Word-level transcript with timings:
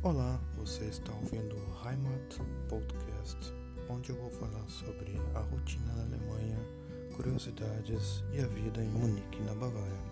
Olá, 0.00 0.40
você 0.54 0.84
está 0.84 1.12
ouvindo 1.12 1.56
o 1.56 1.88
Heimat 1.88 2.38
Podcast, 2.68 3.36
onde 3.90 4.10
eu 4.10 4.16
vou 4.16 4.30
falar 4.30 4.68
sobre 4.68 5.16
a 5.34 5.40
rotina 5.40 5.92
na 5.92 6.02
Alemanha, 6.04 6.56
curiosidades 7.16 8.22
e 8.32 8.40
a 8.40 8.46
vida 8.46 8.80
em 8.80 8.88
Munique, 8.88 9.40
na 9.40 9.54
Bavária. 9.56 10.08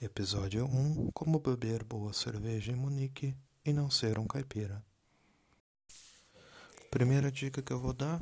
Episódio 0.00 0.64
1 0.64 1.12
Como 1.12 1.38
beber 1.38 1.84
boa 1.84 2.12
cerveja 2.12 2.72
em 2.72 2.76
Munique 2.76 3.36
e 3.64 3.72
não 3.72 3.88
ser 3.88 4.18
um 4.18 4.26
caipira. 4.26 4.84
Primeira 6.90 7.30
dica 7.30 7.62
que 7.62 7.72
eu 7.72 7.78
vou 7.78 7.92
dar: 7.92 8.18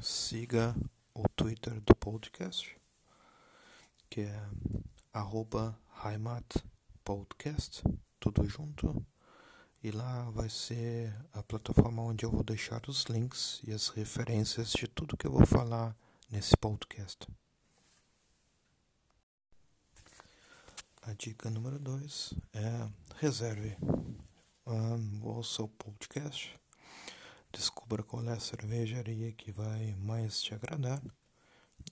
siga 0.00 0.74
o 1.14 1.22
Twitter 1.36 1.80
do 1.82 1.94
podcast, 1.94 2.77
que 4.08 4.22
é 4.22 4.50
arroba 5.12 5.78
Podcast, 7.04 7.82
tudo 8.18 8.48
junto. 8.48 9.04
E 9.82 9.90
lá 9.90 10.30
vai 10.30 10.48
ser 10.48 11.14
a 11.32 11.42
plataforma 11.42 12.02
onde 12.02 12.24
eu 12.24 12.30
vou 12.30 12.42
deixar 12.42 12.82
os 12.88 13.04
links 13.04 13.60
e 13.64 13.72
as 13.72 13.88
referências 13.88 14.72
de 14.72 14.88
tudo 14.88 15.16
que 15.16 15.26
eu 15.26 15.32
vou 15.32 15.46
falar 15.46 15.96
nesse 16.30 16.56
podcast. 16.56 17.28
A 21.02 21.12
dica 21.12 21.48
número 21.50 21.78
2 21.78 22.34
é 22.54 22.88
reserve. 23.16 23.76
Um, 24.66 25.20
o 25.24 25.68
podcast, 25.68 26.54
descubra 27.52 28.02
qual 28.02 28.22
é 28.24 28.32
a 28.32 28.40
cervejaria 28.40 29.32
que 29.32 29.50
vai 29.50 29.94
mais 29.94 30.42
te 30.42 30.54
agradar 30.54 31.02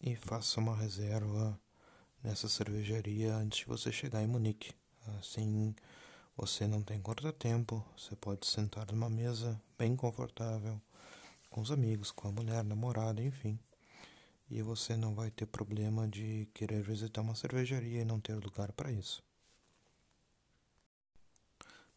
e 0.02 0.14
faça 0.16 0.60
uma 0.60 0.76
reserva 0.76 1.58
nessa 2.26 2.48
cervejaria 2.48 3.32
antes 3.36 3.60
de 3.60 3.66
você 3.66 3.92
chegar 3.92 4.20
em 4.20 4.26
Munique. 4.26 4.74
Assim 5.20 5.74
você 6.36 6.66
não 6.66 6.82
tem 6.82 7.00
corta-tempo, 7.00 7.82
você 7.96 8.14
pode 8.16 8.46
sentar 8.46 8.84
numa 8.92 9.08
mesa 9.08 9.58
bem 9.78 9.94
confortável 9.96 10.78
com 11.48 11.60
os 11.62 11.70
amigos, 11.70 12.10
com 12.10 12.28
a 12.28 12.32
mulher, 12.32 12.62
namorada, 12.64 13.22
enfim. 13.22 13.58
E 14.50 14.60
você 14.60 14.96
não 14.96 15.14
vai 15.14 15.30
ter 15.30 15.46
problema 15.46 16.06
de 16.06 16.48
querer 16.52 16.82
visitar 16.82 17.22
uma 17.22 17.34
cervejaria 17.34 18.02
e 18.02 18.04
não 18.04 18.20
ter 18.20 18.34
lugar 18.34 18.72
para 18.72 18.90
isso. 18.90 19.22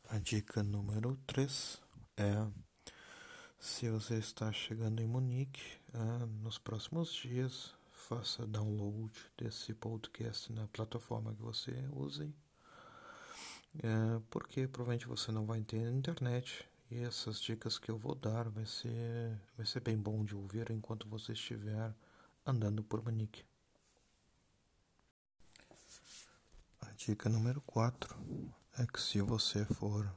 A 0.08 0.20
dica 0.20 0.64
número 0.64 1.18
3 1.28 1.82
é 2.18 2.48
se 3.60 3.90
você 3.90 4.16
está 4.16 4.52
chegando 4.54 5.02
em 5.02 5.08
Munique 5.08 5.62
uh, 5.94 6.26
nos 6.42 6.58
próximos 6.58 7.14
dias, 7.14 7.74
faça 8.10 8.48
download 8.48 9.14
desse 9.38 9.72
podcast 9.72 10.52
na 10.52 10.68
plataforma 10.70 11.32
que 11.36 11.44
você 11.44 11.72
use, 11.94 12.34
é, 13.84 14.20
porque 14.32 14.68
provavelmente 14.68 15.08
você 15.08 15.32
não 15.32 15.46
vai 15.46 15.62
ter 15.62 15.78
internet. 15.92 16.68
E 16.90 17.04
essas 17.04 17.40
dicas 17.40 17.78
que 17.78 17.92
eu 17.92 18.00
vou 18.00 18.16
dar 18.16 18.50
vai 18.50 18.66
ser, 18.66 19.40
vai 19.56 19.64
ser 19.64 19.82
bem 19.82 19.96
bom 19.96 20.26
de 20.26 20.36
ouvir 20.36 20.72
enquanto 20.72 21.08
você 21.08 21.34
estiver 21.34 21.94
andando 22.44 22.84
por 22.84 23.04
Munique. 23.04 23.46
A 26.82 26.92
dica 26.94 27.30
número 27.30 27.62
4 27.62 28.18
é 28.80 28.88
que 28.88 29.00
se 29.00 29.22
você 29.22 29.64
for 29.66 30.12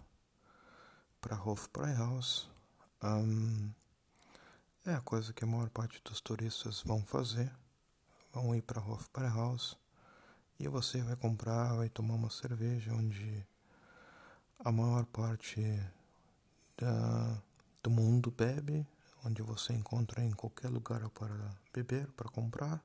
para 1.21 1.37
Hofbräuhaus, 1.39 2.49
um, 3.03 3.71
é 4.87 4.95
a 4.95 5.01
coisa 5.03 5.34
que 5.34 5.45
a 5.45 5.47
maior 5.47 5.69
parte 5.69 6.01
dos 6.03 6.23
turistas 6.23 6.81
vão 6.81 7.05
fazer 7.05 7.53
vão 8.33 8.55
ir 8.55 8.62
para 8.62 8.80
Hofbräuhaus 8.80 9.77
e 10.58 10.66
você 10.69 11.02
vai 11.02 11.16
comprar, 11.16 11.75
vai 11.75 11.88
tomar 11.88 12.14
uma 12.14 12.30
cerveja 12.30 12.92
onde 12.94 13.47
a 14.61 14.72
maior 14.72 15.05
parte 15.06 15.61
da, 16.76 17.42
do 17.82 17.91
mundo 17.91 18.31
bebe, 18.31 18.87
onde 19.25 19.42
você 19.42 19.72
encontra 19.72 20.22
em 20.22 20.31
qualquer 20.31 20.69
lugar 20.69 21.09
para 21.10 21.56
beber, 21.72 22.06
para 22.12 22.28
comprar, 22.28 22.82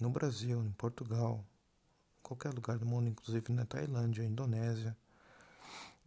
no 0.00 0.10
Brasil, 0.10 0.64
em 0.64 0.72
Portugal, 0.72 1.44
qualquer 2.22 2.54
lugar 2.54 2.78
do 2.78 2.86
mundo, 2.86 3.08
inclusive 3.08 3.52
na 3.52 3.64
Tailândia, 3.64 4.22
Indonésia. 4.22 4.96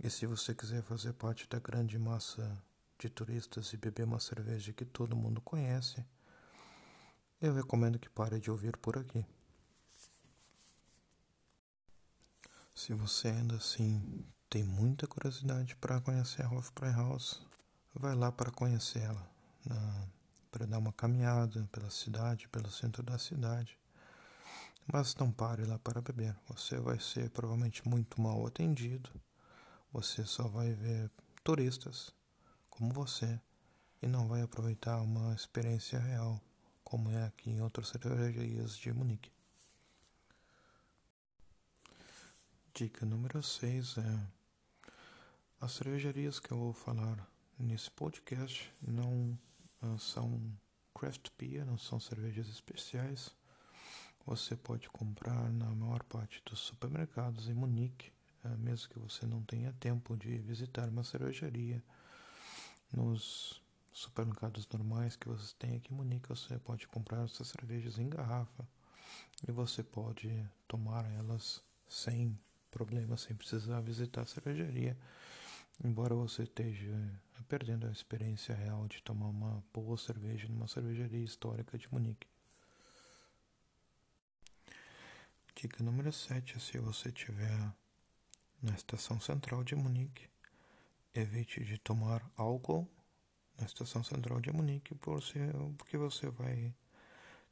E 0.04 0.10
se 0.10 0.26
você 0.26 0.54
quiser 0.56 0.82
fazer 0.84 1.14
parte 1.14 1.48
da 1.48 1.60
grande 1.60 1.98
massa 2.00 2.58
de 2.98 3.10
turistas 3.10 3.74
e 3.74 3.78
beber 3.78 4.04
uma 4.04 4.20
cerveja 4.20 4.74
que 4.74 4.86
todo 4.86 5.16
mundo 5.16 5.42
conhece, 5.42 6.04
eu 7.42 7.56
recomendo 7.56 7.98
que 7.98 8.08
pare 8.08 8.40
de 8.40 8.52
ouvir 8.52 8.78
por 8.78 8.98
aqui. 8.98 9.26
Se 12.76 12.94
você 12.94 13.30
ainda 13.30 13.56
assim 13.56 14.24
tem 14.48 14.64
muita 14.64 15.08
curiosidade 15.08 15.76
para 15.76 16.00
conhecer 16.00 16.44
a 16.46 16.50
Hofbräuhaus, 16.50 17.42
vai 17.96 18.14
lá 18.14 18.32
para 18.32 18.52
conhecê-la, 18.52 19.28
para 20.52 20.68
dar 20.68 20.78
uma 20.78 20.94
caminhada 20.94 21.68
pela 21.72 21.90
cidade, 21.90 22.48
pelo 22.50 22.70
centro 22.70 23.02
da 23.02 23.18
cidade. 23.18 23.78
Mas 24.92 25.16
não 25.16 25.32
pare 25.32 25.66
lá 25.66 25.80
para 25.80 26.02
beber, 26.02 26.36
você 26.48 26.78
vai 26.78 27.00
ser 27.00 27.30
provavelmente 27.32 27.88
muito 27.88 28.22
mal 28.22 28.46
atendido, 28.46 29.10
você 29.92 30.26
só 30.26 30.48
vai 30.48 30.74
ver 30.74 31.10
turistas 31.44 32.14
como 32.70 32.94
você 32.94 33.40
e 34.02 34.08
não 34.08 34.28
vai 34.28 34.42
aproveitar 34.42 35.02
uma 35.02 35.34
experiência 35.34 36.00
real 36.00 36.42
como 36.92 37.10
é 37.10 37.24
aqui 37.24 37.50
em 37.50 37.62
outras 37.62 37.88
cervejarias 37.88 38.78
de 38.78 38.92
Munique. 38.92 39.32
Dica 42.74 43.06
número 43.06 43.42
6 43.42 43.98
é: 43.98 44.20
as 45.62 45.72
cervejarias 45.72 46.38
que 46.38 46.52
eu 46.52 46.58
vou 46.58 46.74
falar 46.74 47.26
nesse 47.58 47.90
podcast 47.92 48.70
não 48.86 49.40
uh, 49.82 49.98
são 49.98 50.42
craft 50.94 51.30
beer, 51.40 51.66
não 51.66 51.78
são 51.78 51.98
cervejas 51.98 52.50
especiais. 52.50 53.32
Você 54.26 54.58
pode 54.58 54.90
comprar 54.90 55.50
na 55.50 55.74
maior 55.74 56.04
parte 56.04 56.44
dos 56.46 56.60
supermercados 56.60 57.48
em 57.48 57.54
Munique, 57.54 58.12
uh, 58.44 58.58
mesmo 58.58 58.90
que 58.90 59.00
você 59.00 59.26
não 59.26 59.42
tenha 59.44 59.72
tempo 59.80 60.18
de 60.18 60.36
visitar 60.40 60.90
uma 60.90 61.06
cervejaria 61.06 61.82
nos 62.92 63.62
supermercados 63.92 64.68
normais 64.70 65.16
que 65.16 65.28
você 65.28 65.54
tem 65.60 65.76
aqui 65.76 65.94
em 65.94 65.98
Munique, 65.98 66.30
você 66.30 66.58
pode 66.60 66.88
comprar 66.88 67.24
essas 67.26 67.50
cervejas 67.50 67.98
em 67.98 68.10
garrafa 68.10 68.68
e 69.48 69.52
você 69.52 69.84
pode 69.84 70.48
tomar 70.68 71.06
elas 71.14 71.62
sem 71.88 72.40
problema, 72.70 73.18
sem 73.18 73.36
precisar 73.36 73.82
visitar 73.82 74.22
a 74.22 74.26
cervejaria, 74.26 74.98
embora 75.84 76.16
você 76.16 76.44
esteja 76.44 77.22
perdendo 77.50 77.86
a 77.86 77.92
experiência 77.92 78.56
real 78.56 78.88
de 78.88 79.02
tomar 79.02 79.28
uma 79.28 79.62
boa 79.74 79.98
cerveja 79.98 80.48
numa 80.48 80.68
cervejaria 80.68 81.24
histórica 81.24 81.78
de 81.78 81.92
Munique. 81.92 82.28
Dica 85.54 85.84
número 85.84 86.12
7 86.12 86.56
é 86.56 86.60
se 86.60 86.80
você 86.80 87.10
estiver 87.10 87.74
na 88.64 88.74
estação 88.74 89.20
central 89.20 89.64
de 89.64 89.76
Munique, 89.76 90.28
evite 91.14 91.64
de 91.64 91.78
tomar 91.78 92.26
álcool 92.38 92.88
na 93.62 93.68
estação 93.68 94.04
central 94.04 94.42
de 94.42 94.52
Munique 94.52 94.96
porque 94.96 95.98
você 95.98 96.30
vai 96.32 96.74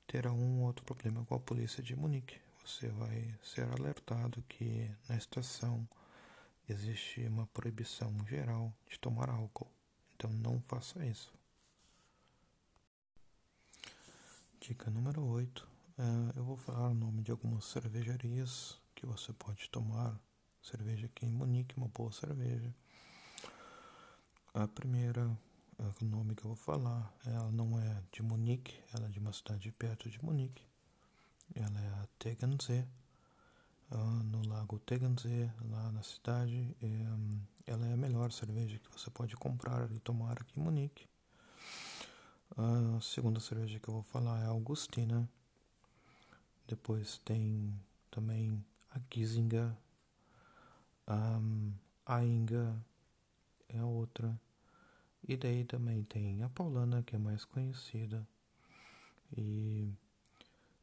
ter 0.08 0.26
um 0.28 0.64
outro 0.64 0.84
problema 0.84 1.24
com 1.26 1.36
a 1.36 1.40
polícia 1.40 1.84
de 1.84 1.96
Munique. 1.96 2.42
Você 2.66 2.88
vai 2.90 3.36
ser 3.44 3.68
alertado 3.70 4.44
que 4.50 4.90
na 5.08 5.16
estação 5.16 5.88
existe 6.68 7.22
uma 7.28 7.46
proibição 7.48 8.12
geral 8.28 8.74
de 8.90 9.00
tomar 9.00 9.30
álcool. 9.30 9.72
Então 10.16 10.32
não 10.32 10.60
faça 10.62 11.06
isso. 11.06 11.32
Dica 14.60 14.90
número 14.90 15.24
8. 15.24 15.68
É, 15.98 16.40
eu 16.40 16.44
vou 16.44 16.58
falar 16.58 16.90
o 16.90 16.94
nome 16.94 17.22
de 17.22 17.30
algumas 17.30 17.66
cervejarias 17.66 18.80
que 18.96 19.06
você 19.06 19.32
pode 19.32 19.70
tomar 19.70 20.20
cerveja 20.62 21.06
aqui 21.06 21.26
em 21.26 21.32
Munique, 21.32 21.78
uma 21.78 21.88
boa 21.88 22.12
cerveja. 22.12 22.74
A 24.54 24.68
primeira 24.68 25.38
o 26.02 26.06
nome 26.06 26.36
que 26.36 26.44
eu 26.44 26.50
vou 26.50 26.56
falar, 26.56 27.14
ela 27.26 27.50
não 27.52 27.80
é 27.80 28.04
de 28.12 28.22
Munique, 28.22 28.80
ela 28.94 29.06
é 29.08 29.10
de 29.10 29.20
uma 29.20 29.32
cidade 29.32 29.72
perto 29.72 30.10
de 30.10 30.24
Munique. 30.24 30.64
Ela 31.56 31.80
é 31.80 31.88
a 31.88 32.08
Tegernsee, 32.20 32.86
no 34.26 34.46
lago 34.48 34.78
Tegernsee, 34.80 35.50
lá 35.70 35.92
na 35.92 36.04
cidade. 36.04 36.76
ela 37.66 37.88
é 37.88 37.94
a 37.94 37.98
melhor 37.98 38.32
cerveja 38.32 38.78
que 38.78 38.92
você 38.92 39.10
pode 39.10 39.36
comprar 39.36 39.90
e 39.92 40.00
tomar 40.00 40.34
aqui 40.34 40.60
em 40.60 40.64
Munique. 40.64 41.08
A 42.58 43.00
segunda 43.02 43.40
cerveja 43.40 43.80
que 43.80 43.88
eu 43.88 43.94
vou 43.94 44.04
falar 44.04 44.42
é 44.42 44.46
a 44.46 44.50
Augustina. 44.50 45.30
Depois 46.68 47.20
tem 47.26 47.74
também 48.12 48.64
a 48.92 49.00
Giesinger, 49.12 49.74
a 52.06 52.24
Inga 52.24 52.76
é 53.70 53.80
a 53.80 53.86
outra. 53.86 54.40
E 55.28 55.38
daí 55.38 55.64
também 55.64 56.04
tem 56.04 56.42
a 56.44 56.50
Paulana, 56.50 57.04
que 57.04 57.16
é 57.16 57.20
mais 57.20 57.46
conhecida. 57.46 58.28
E 59.38 59.94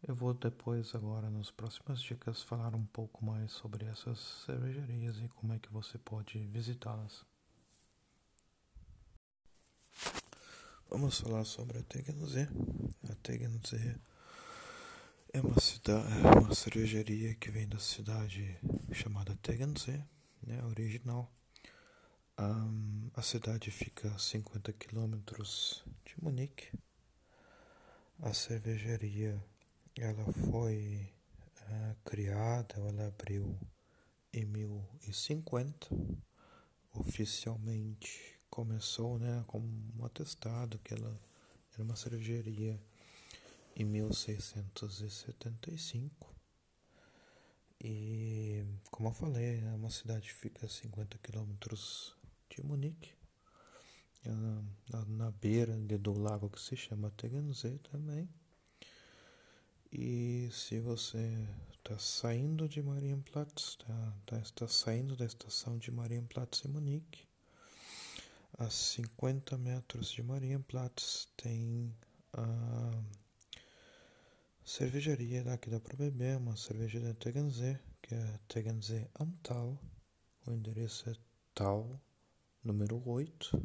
Eu 0.02 0.14
vou 0.14 0.32
depois, 0.32 0.94
agora, 0.94 1.28
nas 1.30 1.50
próximas 1.50 2.00
dicas, 2.00 2.40
falar 2.42 2.74
um 2.76 2.84
pouco 2.86 3.24
mais 3.24 3.50
sobre 3.50 3.84
essas 3.86 4.20
cervejarias 4.46 5.18
e 5.18 5.28
como 5.28 5.52
é 5.52 5.58
que 5.58 5.72
você 5.72 5.98
pode 5.98 6.38
visitá-las. 6.46 7.24
Vamos 10.88 11.18
falar 11.18 11.44
sobre 11.44 11.78
a 11.78 11.82
Tegernsee. 11.82 12.46
A 13.10 13.14
Tegernsee 13.16 13.96
é 15.32 15.40
uma 15.40 15.58
cidade, 15.58 16.06
é 16.24 16.38
uma 16.38 16.54
cervejaria 16.54 17.34
que 17.34 17.50
vem 17.50 17.68
da 17.68 17.80
cidade 17.80 18.56
chamada 18.92 19.34
Tegernsee, 19.42 20.04
né, 20.40 20.62
original. 20.66 21.28
A 22.38 23.22
cidade 23.22 23.70
fica 23.70 24.08
a 24.08 24.18
50 24.18 24.70
quilômetros 24.74 25.82
de 26.04 26.22
Munique. 26.22 26.70
A 28.20 28.34
cervejaria 28.34 29.42
ela 29.98 30.30
foi 30.50 31.08
uh, 31.62 31.96
criada, 32.04 32.74
ela 32.76 33.06
abriu 33.06 33.58
em 34.34 34.44
1050. 34.44 35.88
Oficialmente 36.92 38.38
começou 38.50 39.18
né, 39.18 39.42
como 39.46 39.66
um 39.98 40.04
atestado 40.04 40.78
que 40.80 40.92
ela 40.92 41.18
era 41.72 41.82
uma 41.82 41.96
cervejaria 41.96 42.78
em 43.74 43.84
1675. 43.84 46.36
E, 47.82 48.62
como 48.90 49.08
eu 49.08 49.12
falei, 49.12 49.60
é 49.60 49.74
uma 49.74 49.90
cidade 49.90 50.32
fica 50.32 50.66
a 50.66 50.68
50 50.68 51.18
quilômetros 51.18 52.15
de 52.48 52.62
Munique, 52.62 53.14
na, 54.24 55.04
na 55.06 55.30
beira 55.30 55.76
do 55.76 56.12
lago 56.12 56.50
que 56.50 56.60
se 56.60 56.76
chama 56.76 57.10
Tegernsee 57.16 57.78
também. 57.90 58.28
E 59.92 60.48
se 60.52 60.80
você 60.80 61.46
está 61.72 61.98
saindo 61.98 62.68
de 62.68 62.82
Marienplatz, 62.82 63.78
está 63.80 64.12
tá, 64.26 64.42
tá 64.54 64.68
saindo 64.68 65.16
da 65.16 65.24
estação 65.24 65.78
de 65.78 65.90
Marienplatz 65.90 66.64
em 66.64 66.68
Munique, 66.68 67.26
a 68.58 68.68
50 68.68 69.56
metros 69.58 70.10
de 70.10 70.22
Marienplatz 70.22 71.28
tem 71.36 71.94
a 72.32 72.90
cervejaria 74.64 75.56
que 75.58 75.70
dá 75.70 75.78
para 75.78 75.96
beber, 75.96 76.38
uma 76.38 76.56
cerveja 76.56 76.98
da 76.98 77.14
Tegernsee, 77.14 77.78
que 78.02 78.14
é 78.14 78.40
Tegernsee 78.48 79.06
Antal. 79.20 79.78
O 80.46 80.52
endereço 80.52 81.08
é 81.10 81.14
tal 81.54 82.00
número 82.66 83.00
8. 83.08 83.62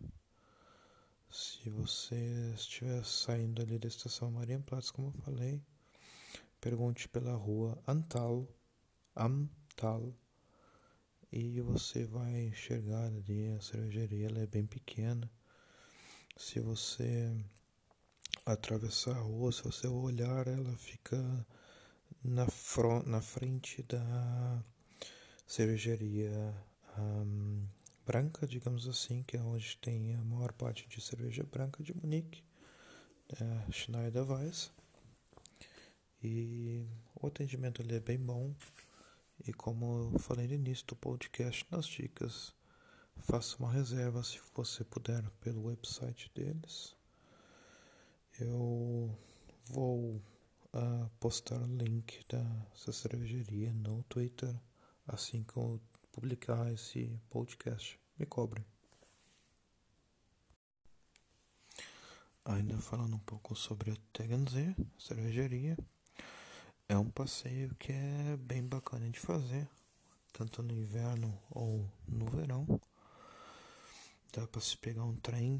Se 1.31 1.69
você 1.71 2.53
estiver 2.55 3.03
saindo 3.03 3.61
ali 3.61 3.79
da 3.79 3.87
estação 3.87 4.29
Marienplatz, 4.29 4.91
como 4.91 5.07
eu 5.07 5.21
falei, 5.23 5.59
pergunte 6.59 7.09
pela 7.09 7.33
rua 7.33 7.81
Antal, 7.87 8.47
Amtal, 9.15 10.13
e 11.31 11.59
você 11.61 12.05
vai 12.05 12.41
enxergar 12.41 13.05
ali 13.05 13.47
a 13.47 13.61
cervejaria, 13.61 14.27
ela 14.27 14.39
é 14.39 14.45
bem 14.45 14.67
pequena. 14.67 15.31
Se 16.37 16.59
você 16.59 17.35
atravessar 18.45 19.15
a 19.15 19.21
rua, 19.21 19.51
se 19.51 19.63
você 19.63 19.87
olhar, 19.87 20.47
ela 20.47 20.77
fica 20.77 21.17
na, 22.23 22.45
front, 22.47 23.07
na 23.07 23.21
frente 23.21 23.81
da 23.83 24.63
cervejaria 25.47 26.53
um, 26.99 27.65
branca, 28.11 28.45
digamos 28.45 28.89
assim, 28.89 29.23
que 29.23 29.37
é 29.37 29.41
onde 29.41 29.77
tem 29.77 30.13
a 30.15 30.21
maior 30.21 30.51
parte 30.51 30.85
de 30.89 30.99
cerveja 30.99 31.45
branca 31.45 31.81
de 31.81 31.95
Munique, 31.95 32.43
é 33.29 33.71
Schneider 33.71 34.29
Weiss. 34.29 34.69
E 36.21 36.85
o 37.15 37.25
atendimento 37.25 37.81
ali 37.81 37.95
é 37.95 38.01
bem 38.01 38.19
bom. 38.19 38.53
E 39.47 39.53
como 39.53 40.11
eu 40.13 40.19
falei 40.19 40.45
no 40.45 40.55
início 40.55 40.85
do 40.87 40.95
podcast, 40.97 41.65
nas 41.71 41.85
dicas, 41.85 42.53
faça 43.15 43.55
uma 43.59 43.71
reserva 43.71 44.21
se 44.23 44.41
você 44.53 44.83
puder 44.83 45.23
pelo 45.39 45.67
website 45.67 46.29
deles. 46.35 46.93
Eu 48.37 49.17
vou 49.67 50.21
uh, 50.73 51.09
postar 51.17 51.61
o 51.61 51.77
link 51.77 52.25
da 52.27 52.91
cervejaria 52.91 53.71
no 53.71 54.03
Twitter 54.03 54.53
assim 55.07 55.43
que 55.43 55.55
eu 55.55 55.79
publicar 56.11 56.71
esse 56.73 57.17
podcast. 57.29 58.00
Me 58.21 58.27
cobre. 58.27 58.63
Ainda 62.45 62.77
falando 62.77 63.15
um 63.15 63.19
pouco 63.25 63.55
sobre 63.55 63.89
a 63.89 63.95
Tegernsee, 64.13 64.75
cervejaria, 64.99 65.75
é 66.87 66.95
um 66.95 67.09
passeio 67.09 67.73
que 67.79 67.91
é 67.91 68.37
bem 68.37 68.63
bacana 68.63 69.09
de 69.09 69.19
fazer, 69.19 69.67
tanto 70.31 70.61
no 70.61 70.71
inverno 70.71 71.35
ou 71.49 71.83
no 72.07 72.27
verão. 72.27 72.79
Dá 74.31 74.45
para 74.45 74.61
se 74.61 74.77
pegar 74.77 75.03
um 75.03 75.15
trem 75.15 75.57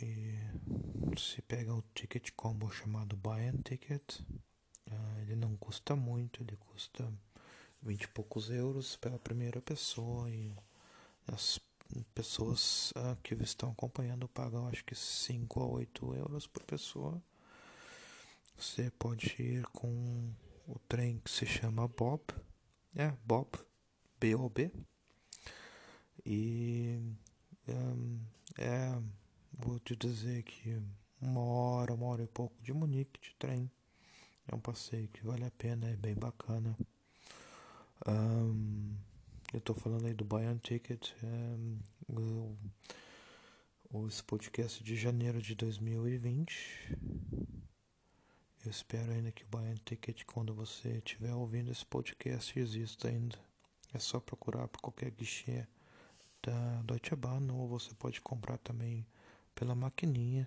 e 0.00 0.38
se 1.18 1.42
pega 1.42 1.74
o 1.74 1.82
ticket 1.96 2.30
combo 2.36 2.70
chamado 2.70 3.16
Buy 3.16 3.48
and 3.48 3.62
Ticket. 3.64 4.20
Uh, 4.86 5.20
ele 5.22 5.34
não 5.34 5.56
custa 5.56 5.96
muito, 5.96 6.44
ele 6.44 6.56
custa 6.58 7.12
20 7.82 8.02
e 8.04 8.08
poucos 8.08 8.50
euros 8.50 8.94
pela 8.94 9.18
primeira 9.18 9.60
pessoa 9.60 10.30
e 10.30 10.54
as 11.26 11.58
pessoas 12.14 12.92
uh, 12.92 13.16
que 13.22 13.34
estão 13.34 13.70
acompanhando 13.70 14.28
pagam 14.28 14.66
acho 14.68 14.84
que 14.84 14.94
5 14.94 15.60
a 15.60 15.66
8 15.66 16.14
euros 16.14 16.46
por 16.46 16.62
pessoa. 16.64 17.22
Você 18.56 18.90
pode 18.98 19.34
ir 19.40 19.64
com 19.66 20.32
o 20.66 20.78
trem 20.88 21.18
que 21.20 21.30
se 21.30 21.46
chama 21.46 21.86
Bob, 21.88 22.22
é 22.96 23.12
Bob, 23.24 23.48
B-O-B, 24.20 24.70
e 26.26 26.98
um, 27.68 28.20
é, 28.58 29.00
vou 29.52 29.78
te 29.78 29.94
dizer 29.94 30.42
que 30.42 30.82
uma 31.20 31.40
hora, 31.40 31.94
uma 31.94 32.06
hora 32.06 32.22
e 32.22 32.26
pouco 32.26 32.54
de 32.62 32.72
Munique 32.72 33.20
de 33.20 33.34
trem. 33.36 33.70
É 34.46 34.54
um 34.54 34.60
passeio 34.60 35.08
que 35.08 35.24
vale 35.24 35.44
a 35.44 35.50
pena, 35.50 35.88
é 35.88 35.96
bem 35.96 36.14
bacana. 36.14 36.76
Um, 38.06 38.94
eu 39.52 39.58
estou 39.58 39.74
falando 39.74 40.06
aí 40.06 40.12
do 40.12 40.24
Bayern 40.24 40.58
Ticket, 40.58 41.10
um, 41.22 41.78
o, 42.08 42.56
o, 43.90 44.06
esse 44.06 44.22
podcast 44.22 44.84
de 44.84 44.94
janeiro 44.94 45.40
de 45.40 45.54
2020. 45.54 46.98
Eu 48.64 48.70
espero 48.70 49.10
ainda 49.10 49.32
que 49.32 49.44
o 49.44 49.48
Bayern 49.48 49.80
Ticket, 49.84 50.24
quando 50.26 50.54
você 50.54 50.98
estiver 50.98 51.32
ouvindo 51.32 51.70
esse 51.70 51.86
podcast, 51.86 52.58
exista 52.58 53.08
ainda. 53.08 53.38
É 53.94 53.98
só 53.98 54.20
procurar 54.20 54.68
por 54.68 54.82
qualquer 54.82 55.10
guichê 55.12 55.66
da 56.42 56.82
Deutsche 56.82 57.16
Bahn 57.16 57.50
ou 57.50 57.66
você 57.66 57.94
pode 57.94 58.20
comprar 58.20 58.58
também 58.58 59.06
pela 59.54 59.74
maquininha. 59.74 60.46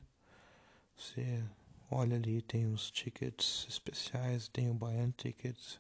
Você 0.96 1.44
olha 1.90 2.18
ali, 2.18 2.44
tem 2.44 2.72
os 2.72 2.92
tickets 2.92 3.66
especiais, 3.68 4.48
tem 4.48 4.70
o 4.70 4.76
Bayern 4.76 5.12
Tickets. 5.12 5.80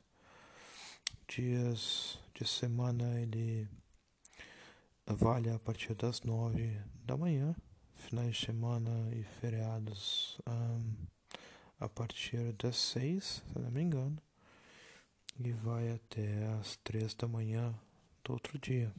Dias 1.33 2.19
de 2.33 2.45
semana 2.45 3.17
ele 3.21 3.65
vale 5.07 5.49
a 5.49 5.57
partir 5.57 5.95
das 5.95 6.19
nove 6.23 6.77
da 7.05 7.15
manhã, 7.15 7.55
finais 7.95 8.35
de 8.35 8.47
semana 8.47 8.91
e 9.15 9.23
feriados 9.39 10.37
um, 10.45 10.93
a 11.79 11.87
partir 11.87 12.51
das 12.61 12.75
seis, 12.75 13.41
se 13.47 13.59
não 13.59 13.71
me 13.71 13.81
engano, 13.81 14.21
e 15.39 15.53
vai 15.53 15.91
até 15.91 16.47
as 16.59 16.75
três 16.83 17.13
da 17.13 17.29
manhã 17.29 17.73
do 18.25 18.33
outro 18.33 18.59
dia. 18.59 18.93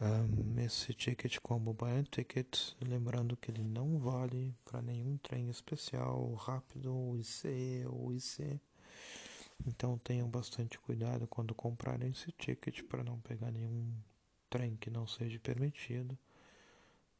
Um, 0.00 0.58
esse 0.62 0.92
ticket 0.94 1.38
combo 1.38 1.72
buy 1.72 2.02
ticket, 2.10 2.72
lembrando 2.80 3.36
que 3.36 3.52
ele 3.52 3.62
não 3.62 4.00
vale 4.00 4.52
para 4.64 4.82
nenhum 4.82 5.16
trem 5.18 5.48
especial, 5.48 6.34
rápido, 6.34 7.16
IC 7.16 7.86
ou 7.86 8.12
IC. 8.12 8.60
Então 9.66 9.98
tenham 9.98 10.28
bastante 10.28 10.78
cuidado 10.78 11.26
quando 11.26 11.54
comprarem 11.54 12.10
esse 12.10 12.30
ticket 12.32 12.82
para 12.82 13.02
não 13.02 13.18
pegar 13.20 13.50
nenhum 13.50 13.92
trem 14.50 14.76
que 14.76 14.90
não 14.90 15.06
seja 15.06 15.38
permitido. 15.40 16.18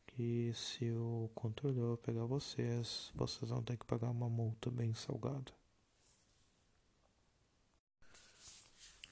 Que 0.06 0.52
se 0.54 0.92
o 0.92 1.30
controlador 1.34 1.96
pegar 1.96 2.24
vocês, 2.26 3.10
vocês 3.14 3.50
vão 3.50 3.62
ter 3.62 3.76
que 3.76 3.86
pagar 3.86 4.10
uma 4.10 4.28
multa 4.28 4.70
bem 4.70 4.94
salgada. 4.94 5.52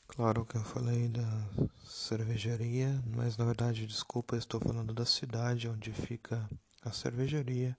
Claro 0.06 0.44
que 0.44 0.56
eu 0.56 0.62
falei 0.62 1.08
da 1.08 1.48
cervejaria, 1.84 3.02
mas 3.16 3.38
na 3.38 3.46
verdade, 3.46 3.86
desculpa, 3.86 4.36
estou 4.36 4.60
falando 4.60 4.92
da 4.92 5.06
cidade 5.06 5.68
onde 5.68 5.90
fica 5.90 6.46
a 6.82 6.92
cervejaria. 6.92 7.76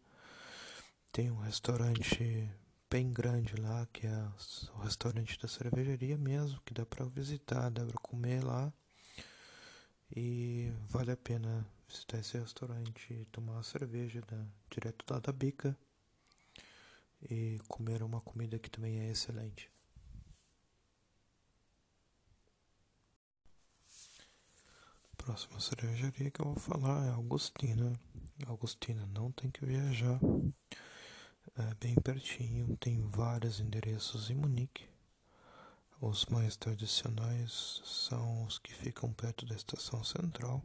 Tem 1.11 1.29
um 1.29 1.37
restaurante 1.37 2.49
bem 2.93 3.11
grande 3.11 3.55
lá, 3.55 3.87
que 3.91 4.05
é 4.05 4.27
o 4.75 4.81
restaurante 4.83 5.39
da 5.39 5.47
cervejaria 5.47 6.15
mesmo, 6.15 6.61
que 6.63 6.75
dá 6.75 6.85
para 6.85 7.03
visitar, 7.05 7.71
dá 7.71 7.83
para 7.83 7.97
comer 7.97 8.43
lá. 8.43 8.71
E 10.15 10.71
vale 10.89 11.09
a 11.11 11.17
pena 11.17 11.65
visitar 11.89 12.19
esse 12.19 12.37
restaurante 12.37 13.11
e 13.11 13.25
tomar 13.31 13.53
uma 13.53 13.63
cerveja 13.63 14.21
da, 14.21 14.45
direto 14.69 15.03
lá 15.11 15.19
da 15.19 15.31
bica. 15.31 15.75
e 17.31 17.57
comer 17.67 18.03
uma 18.03 18.21
comida 18.21 18.59
que 18.59 18.69
também 18.69 18.99
é 18.99 19.09
excelente. 19.09 19.71
Próxima 25.17 25.59
cervejaria 25.59 26.29
que 26.29 26.41
eu 26.41 26.45
vou 26.45 26.57
falar 26.57 27.07
é 27.07 27.09
Augustina. 27.09 27.99
Augustina 28.45 29.03
não 29.07 29.31
tem 29.31 29.49
que 29.49 29.65
viajar, 29.65 30.19
é 31.57 31.73
bem 31.75 31.95
pertinho, 31.95 32.75
tem 32.77 33.01
vários 33.07 33.59
endereços 33.59 34.29
em 34.29 34.35
Munique. 34.35 34.87
Os 36.01 36.25
mais 36.25 36.55
tradicionais 36.55 37.81
são 37.85 38.45
os 38.45 38.59
que 38.59 38.73
ficam 38.73 39.13
perto 39.13 39.45
da 39.45 39.55
estação 39.55 40.03
central. 40.03 40.61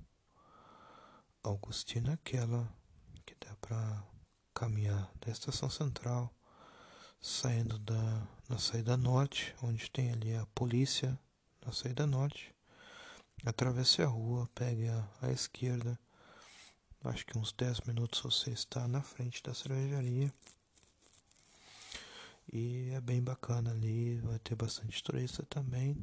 Augustina 1.43 2.15
aquela 2.15 2.69
que 3.25 3.37
dá 3.41 3.55
para 3.61 4.05
caminhar 4.55 5.11
da 5.21 5.31
estação 5.31 5.71
central, 5.71 6.35
saindo 7.21 7.79
da 7.79 8.27
na 8.49 8.59
saída 8.59 8.97
norte, 8.97 9.55
onde 9.63 9.91
tem 9.91 10.11
ali 10.11 10.35
a 10.35 10.47
polícia 10.47 11.19
na 11.65 11.71
saída 11.71 12.07
norte. 12.07 12.55
Atravesse 13.45 14.03
a 14.03 14.07
rua, 14.07 14.49
pegue 14.55 14.89
a, 14.89 15.09
a 15.21 15.31
esquerda. 15.31 15.99
Acho 17.05 17.27
que 17.27 17.39
uns 17.39 17.53
10 17.53 17.83
minutos 17.83 18.21
você 18.23 18.51
está 18.51 18.89
na 18.89 19.03
frente 19.03 19.43
da 19.43 19.55
cervejaria. 19.55 20.33
E 22.53 22.91
é 22.91 23.01
bem 23.01 23.23
bacana 23.23 23.71
ali, 23.71 24.17
vai 24.19 24.39
ter 24.39 24.55
bastante 24.55 25.03
turista 25.03 25.43
também. 25.45 25.97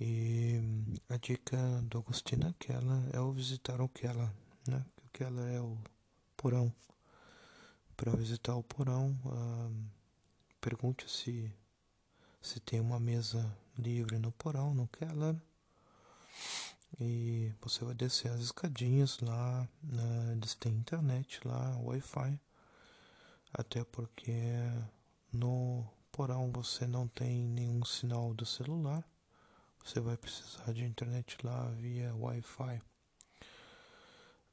E 0.00 0.60
a 1.08 1.16
dica 1.16 1.56
do 1.84 1.98
Agostinho 1.98 2.48
aquela 2.48 3.08
é 3.12 3.20
o 3.20 3.32
visitar 3.32 3.80
o 3.80 3.88
Kela, 3.88 4.32
né? 4.66 4.84
O 5.04 5.10
Kela 5.10 5.48
é 5.50 5.60
o 5.60 5.78
porão. 6.36 6.72
Para 7.96 8.16
visitar 8.16 8.56
o 8.56 8.62
porão, 8.62 9.16
ah, 9.26 9.70
pergunte 10.60 11.08
se 11.10 11.52
se 12.40 12.58
tem 12.60 12.80
uma 12.80 12.98
mesa 12.98 13.54
livre 13.78 14.18
no 14.18 14.32
porão, 14.32 14.74
no 14.74 14.88
Keller. 14.88 15.36
E 16.98 17.52
você 17.60 17.84
vai 17.84 17.94
descer 17.94 18.30
as 18.30 18.40
escadinhas 18.40 19.18
lá, 19.20 19.68
né? 19.82 20.32
eles 20.32 20.54
têm 20.54 20.72
internet 20.72 21.40
lá, 21.46 21.76
Wi-Fi. 21.78 22.38
Até 23.52 23.84
porque 23.84 24.32
no 25.32 25.86
porão 26.12 26.50
você 26.52 26.86
não 26.86 27.06
tem 27.08 27.48
nenhum 27.48 27.84
sinal 27.84 28.34
do 28.34 28.44
celular. 28.44 29.04
Você 29.84 30.00
vai 30.00 30.16
precisar 30.16 30.72
de 30.72 30.84
internet 30.84 31.38
lá 31.42 31.70
via 31.70 32.14
Wi-Fi. 32.14 32.80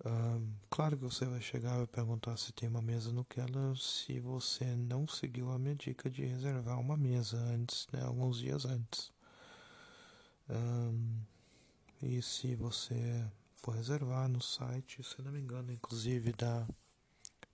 Um, 0.06 0.54
claro 0.70 0.96
que 0.96 1.04
você 1.04 1.26
vai 1.26 1.42
chegar 1.42 1.82
e 1.82 1.88
perguntar 1.88 2.38
se 2.38 2.54
tem 2.54 2.70
uma 2.70 2.82
mesa 2.82 3.12
no 3.12 3.26
Keller 3.26 3.76
se 3.76 4.20
você 4.20 4.64
não 4.76 5.08
seguiu 5.08 5.52
a 5.52 5.58
minha 5.58 5.76
dica 5.76 6.10
de 6.10 6.24
reservar 6.24 6.80
uma 6.80 6.96
mesa 6.96 7.38
antes, 7.38 7.88
né, 7.92 8.04
alguns 8.04 8.40
dias 8.40 8.64
antes. 8.64 9.12
Um, 10.50 11.20
e 12.02 12.22
se 12.22 12.56
você 12.56 13.28
for 13.56 13.76
reservar 13.76 14.30
no 14.30 14.42
site, 14.42 15.04
se 15.04 15.22
não 15.22 15.32
me 15.32 15.40
engano, 15.40 15.72
inclusive 15.72 16.32
dá 16.32 16.66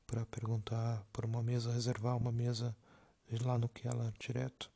para 0.06 0.26
perguntar 0.26 1.02
por 1.14 1.26
uma 1.26 1.42
mesa, 1.42 1.72
reservar 1.72 2.18
uma 2.18 2.32
mesa 2.32 2.76
lá 3.42 3.58
no 3.58 3.70
Keller 3.70 4.12
direto, 4.20 4.72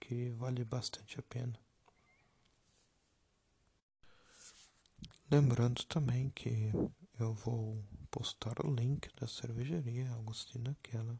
que 0.00 0.30
vale 0.30 0.64
bastante 0.64 1.18
a 1.18 1.22
pena. 1.22 1.58
Lembrando 5.30 5.84
também 5.84 6.30
que 6.30 6.70
eu 7.18 7.32
vou 7.34 7.82
postar 8.10 8.64
o 8.64 8.72
link 8.72 9.08
da 9.20 9.26
cervejaria 9.26 10.10
Agostina 10.12 10.76
Keller. 10.82 11.18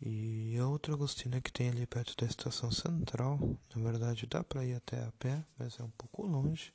E 0.00 0.56
a 0.58 0.66
outra 0.66 0.94
Agostina 0.94 1.40
que 1.40 1.52
tem 1.52 1.68
ali 1.68 1.86
perto 1.86 2.16
da 2.16 2.26
estação 2.26 2.70
central, 2.70 3.38
na 3.74 3.82
verdade 3.82 4.26
dá 4.26 4.42
para 4.44 4.64
ir 4.64 4.74
até 4.74 5.04
a 5.04 5.12
pé, 5.12 5.44
mas 5.58 5.78
é 5.78 5.82
um 5.82 5.90
pouco 5.90 6.26
longe. 6.26 6.72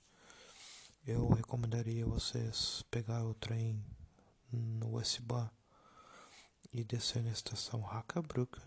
Eu 1.05 1.29
recomendaria 1.29 2.05
vocês 2.05 2.83
pegar 2.91 3.23
o 3.23 3.33
trem 3.33 3.83
no 4.51 4.95
Westbahn 4.95 5.49
e 6.73 6.83
descer 6.83 7.23
na 7.23 7.31
estação 7.31 7.81
Hackerbrücke. 7.81 8.61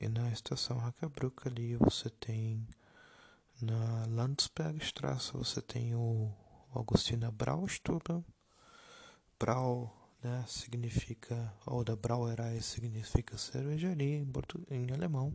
E 0.00 0.08
na 0.08 0.30
estação 0.30 0.78
Hackerbrücke 0.78 1.48
ali 1.48 1.76
você 1.76 2.08
tem 2.10 2.66
na 3.60 4.06
Landsbergstraße 4.06 5.32
você 5.32 5.60
tem 5.60 5.94
o 5.94 6.32
Augustina 6.72 7.30
Braustube. 7.30 8.24
Brau 9.38 9.92
né, 10.22 10.44
significa, 10.46 11.52
ou 11.66 11.84
da 11.84 11.96
Brauerei 11.96 12.60
significa 12.60 13.36
cervejaria 13.38 14.16
em, 14.16 14.32
em 14.70 14.92
alemão. 14.92 15.32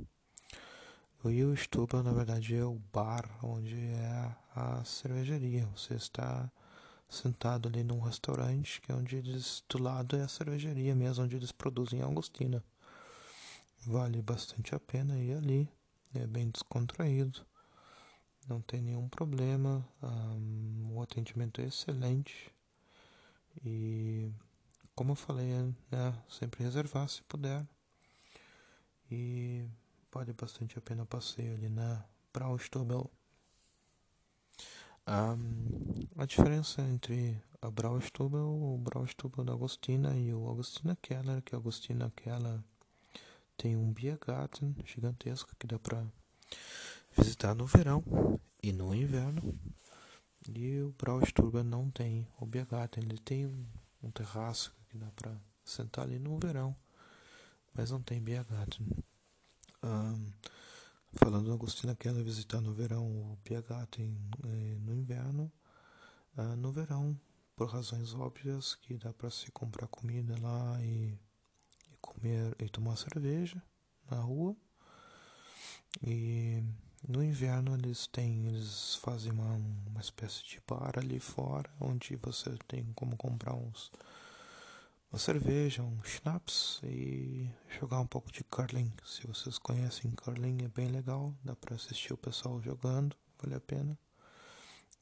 E 1.26 1.44
o 1.44 1.56
Stube, 1.56 1.96
na 2.04 2.12
verdade, 2.12 2.54
é 2.54 2.66
o 2.66 2.78
bar 2.92 3.40
onde 3.42 3.78
é 3.78 4.36
a 4.54 4.84
cervejaria. 4.84 5.66
Você 5.68 5.94
está 5.94 6.52
sentado 7.13 7.70
ali 7.70 7.84
num 7.84 8.00
restaurante, 8.00 8.82
que 8.82 8.91
é 8.91 8.96
onde 8.96 9.15
eles, 9.15 9.63
do 9.70 9.82
lado 9.82 10.15
é 10.15 10.22
a 10.24 10.27
cervejaria 10.27 10.96
mesmo, 10.96 11.24
onde 11.24 11.36
eles 11.36 11.51
produzem 11.51 12.01
Augustina. 12.01 12.63
Vale 13.86 14.22
bastante 14.22 14.74
a 14.74 14.79
pena 14.79 15.17
ir 15.20 15.36
ali, 15.36 15.70
é 16.15 16.25
bem 16.25 16.50
descontraído, 16.50 17.46
não 18.48 18.62
tem 18.62 18.82
nenhum 18.82 19.08
problema, 19.10 19.86
um, 20.01 20.96
o 20.96 21.01
atendimento 21.01 21.62
é 21.62 21.65
excelente 21.65 22.51
e, 23.63 24.32
como 24.96 25.12
eu 25.12 25.15
falei, 25.15 25.53
né, 25.91 26.13
sempre 26.29 26.63
reservar 26.63 27.08
se 27.10 27.22
puder 27.24 27.65
e 29.12 29.65
vale 30.12 30.34
bastante 30.34 30.77
a 30.77 30.82
pena 30.82 31.03
o 31.03 31.05
passeio 31.05 31.53
ali 31.53 31.70
na 31.70 32.03
Braustubel. 32.34 33.10
Um, 35.05 36.05
a 36.17 36.25
diferença 36.25 36.81
entre 36.81 37.41
a 37.62 37.69
Braustube, 37.69 38.38
o 38.38 38.77
Braustube 38.77 39.43
da 39.43 39.53
Agostina 39.53 40.17
e 40.17 40.33
o 40.33 40.50
Agostina 40.50 40.98
Keller, 41.01 41.41
que 41.41 41.53
a 41.53 41.57
Agostina 41.57 42.12
Keller 42.15 42.60
tem 43.57 43.75
um 43.75 43.91
Biergarten 43.91 44.75
gigantesco 44.86 45.55
que 45.60 45.67
dá 45.67 45.77
para 45.77 46.05
visitar 47.17 47.53
no 47.53 47.65
verão 47.65 48.03
e 48.62 48.72
no 48.72 48.95
inverno. 48.95 49.57
E 50.55 50.81
o 50.81 50.93
Braustube 50.98 51.63
não 51.63 51.89
tem 51.89 52.27
o 52.39 52.45
Biergarten, 52.45 53.03
ele 53.03 53.17
tem 53.17 53.45
um, 53.45 53.65
um 54.01 54.12
terraço 54.12 54.74
que 54.89 54.98
dá 54.98 55.07
para 55.15 55.36
sentar 55.63 56.05
ali 56.05 56.19
no 56.19 56.38
verão, 56.38 56.75
mas 57.74 57.91
não 57.91 58.01
tem 58.01 58.22
Biergarten. 58.22 58.86
Falando 61.15 61.46
do 61.46 61.53
Agostina 61.53 61.96
Keller 61.96 62.24
visitar 62.24 62.60
no 62.60 62.74
verão 62.74 63.05
o 63.05 63.38
Piagata 63.43 64.01
eh, 64.01 64.77
no 64.79 64.96
inverno. 64.96 65.51
Ah, 66.36 66.55
no 66.55 66.72
verão, 66.72 67.20
por 67.55 67.70
razões 67.70 68.15
óbvias, 68.15 68.74
que 68.74 68.98
dá 68.98 69.13
para 69.13 69.29
se 69.29 69.51
comprar 69.51 69.88
comida 69.88 70.36
lá 70.41 70.82
e, 70.82 71.13
e, 71.91 71.98
comer 72.01 72.55
e 72.60 72.67
tomar 72.67 72.98
cerveja 72.98 73.62
na 74.10 74.17
rua. 74.17 74.55
E 76.01 76.63
no 77.08 77.24
inverno 77.24 77.75
eles 77.75 78.08
têm, 78.08 78.48
eles 78.48 78.96
fazem 78.96 79.32
uma, 79.32 79.55
uma 79.88 80.01
espécie 80.01 80.43
de 80.43 80.60
bar 80.67 80.98
ali 80.98 81.20
fora, 81.20 81.70
onde 81.79 82.15
você 82.15 82.58
tem 82.67 82.91
como 82.93 83.15
comprar 83.15 83.53
uns 83.53 83.91
uma 85.13 85.20
cerveja, 85.20 85.84
um 85.84 86.03
schnapps 86.03 86.82
e 86.84 87.48
jogar 87.79 88.00
um 88.00 88.08
pouco 88.08 88.32
de 88.32 88.43
curling. 88.46 88.91
Se 89.05 89.27
vocês 89.27 89.60
conhecem 89.60 90.10
curling, 90.10 90.63
é 90.63 90.67
bem 90.67 90.88
legal, 90.88 91.32
dá 91.43 91.55
para 91.55 91.75
assistir 91.75 92.13
o 92.13 92.17
pessoal 92.17 92.60
jogando, 92.60 93.15
vale 93.39 93.53
a 93.53 93.62
pena. 93.62 93.96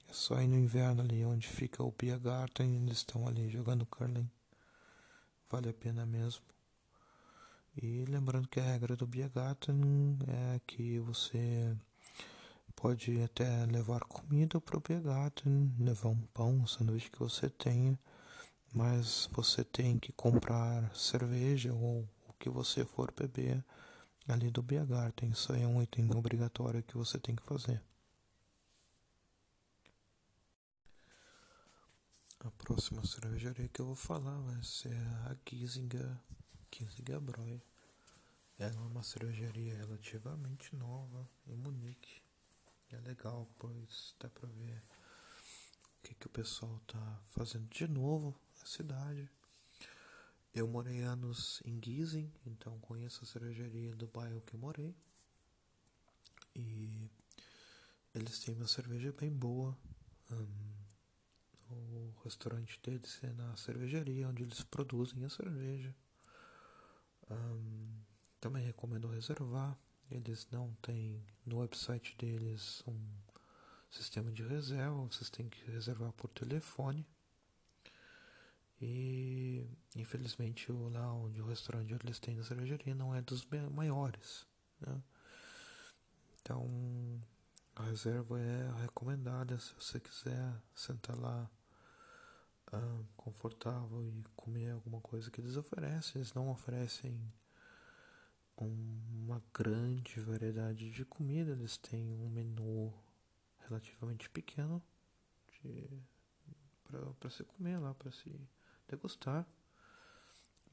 É 0.09 0.11
só 0.11 0.41
ir 0.41 0.49
no 0.49 0.57
inverno 0.57 1.01
ali 1.01 1.23
onde 1.23 1.47
fica 1.47 1.81
o 1.81 1.95
Biergarten, 1.97 2.83
eles 2.83 2.97
estão 2.97 3.25
ali 3.25 3.49
jogando 3.49 3.85
curling. 3.85 4.29
Vale 5.49 5.69
a 5.69 5.73
pena 5.73 6.05
mesmo. 6.05 6.43
E 7.81 8.03
lembrando 8.03 8.49
que 8.49 8.59
a 8.59 8.63
regra 8.63 8.97
do 8.97 9.07
Biergarten 9.07 10.17
é 10.27 10.59
que 10.67 10.99
você 10.99 11.73
pode 12.75 13.21
até 13.21 13.65
levar 13.65 14.01
comida 14.01 14.59
para 14.59 14.77
o 14.77 14.81
Biergarten, 14.81 15.73
levar 15.79 16.09
um 16.09 16.21
pão, 16.33 16.51
um 16.51 16.67
sanduíche 16.67 17.09
que 17.09 17.19
você 17.19 17.49
tenha 17.49 17.97
mas 18.73 19.27
você 19.31 19.63
tem 19.63 19.99
que 19.99 20.11
comprar 20.13 20.95
cerveja 20.95 21.73
ou 21.73 22.07
o 22.27 22.33
que 22.39 22.49
você 22.49 22.85
for 22.85 23.11
beber 23.11 23.63
ali 24.27 24.49
do 24.49 24.61
Biergarten. 24.61 25.29
Isso 25.29 25.53
é 25.53 25.67
um 25.67 25.81
item 25.81 26.09
obrigatório 26.15 26.81
que 26.83 26.97
você 26.97 27.19
tem 27.19 27.35
que 27.35 27.43
fazer. 27.43 27.81
A 32.39 32.49
próxima 32.51 33.05
cervejaria 33.05 33.67
que 33.67 33.81
eu 33.81 33.85
vou 33.85 33.95
falar 33.95 34.39
vai 34.39 34.63
ser 34.63 34.95
a 34.95 35.35
Giesinger 35.47 36.17
Bräu. 37.21 37.61
Ela 38.57 38.75
é 38.75 38.87
uma 38.87 39.03
cervejaria 39.03 39.75
relativamente 39.75 40.75
nova 40.75 41.29
em 41.45 41.55
Munique. 41.55 42.21
É 42.91 42.97
legal, 42.97 43.47
pois 43.59 44.15
dá 44.19 44.29
pra 44.29 44.49
ver 44.49 44.83
o 45.97 46.03
que, 46.03 46.15
que 46.15 46.27
o 46.27 46.29
pessoal 46.29 46.79
tá 46.87 47.21
fazendo 47.27 47.67
de 47.69 47.87
novo 47.87 48.35
cidade. 48.67 49.29
eu 50.53 50.67
morei 50.67 51.01
anos 51.01 51.61
em 51.65 51.79
Gießen, 51.81 52.31
então 52.45 52.77
conheço 52.79 53.23
a 53.23 53.27
cervejaria 53.27 53.95
do 53.95 54.07
bairro 54.07 54.41
que 54.41 54.57
morei. 54.57 54.93
E 56.53 57.09
eles 58.13 58.39
têm 58.39 58.53
uma 58.55 58.67
cerveja 58.67 59.13
bem 59.13 59.31
boa. 59.31 59.77
O 61.69 62.13
restaurante 62.25 62.79
deles 62.83 63.23
é 63.23 63.31
na 63.31 63.55
cervejaria 63.55 64.27
onde 64.27 64.43
eles 64.43 64.61
produzem 64.63 65.23
a 65.23 65.29
cerveja. 65.29 65.95
Também 68.41 68.65
recomendo 68.65 69.07
reservar. 69.07 69.77
Eles 70.09 70.45
não 70.51 70.73
têm 70.81 71.25
no 71.45 71.59
website 71.59 72.17
deles 72.17 72.83
um 72.85 72.99
sistema 73.89 74.29
de 74.29 74.43
reserva, 74.43 75.05
vocês 75.05 75.29
têm 75.29 75.47
que 75.47 75.63
reservar 75.71 76.11
por 76.11 76.29
telefone. 76.29 77.07
E 78.81 79.63
infelizmente 79.95 80.71
lá 80.71 81.13
onde 81.13 81.39
o 81.41 81.45
restaurante 81.45 81.93
eles 82.03 82.19
têm 82.19 82.35
na 82.35 82.43
cervejaria 82.43 82.95
não 82.95 83.13
é 83.13 83.21
dos 83.21 83.47
maiores. 83.71 84.47
Né? 84.79 85.01
Então 86.41 87.21
a 87.75 87.83
reserva 87.83 88.39
é 88.39 88.81
recomendada 88.81 89.59
se 89.59 89.73
você 89.75 89.99
quiser 89.99 90.53
sentar 90.73 91.17
lá 91.17 91.49
confortável 93.17 94.03
e 94.03 94.23
comer 94.35 94.71
alguma 94.71 95.01
coisa 95.01 95.29
que 95.29 95.41
eles 95.41 95.57
oferecem. 95.57 96.13
Eles 96.15 96.33
não 96.33 96.49
oferecem 96.49 97.21
uma 98.57 99.41
grande 99.53 100.19
variedade 100.19 100.89
de 100.91 101.03
comida, 101.05 101.51
eles 101.51 101.77
têm 101.77 102.13
um 102.13 102.29
menu 102.29 102.93
relativamente 103.59 104.29
pequeno 104.29 104.81
para 107.19 107.29
se 107.29 107.43
comer 107.43 107.77
lá, 107.77 107.93
para 107.93 108.11
se 108.11 108.39
degustar. 108.91 109.45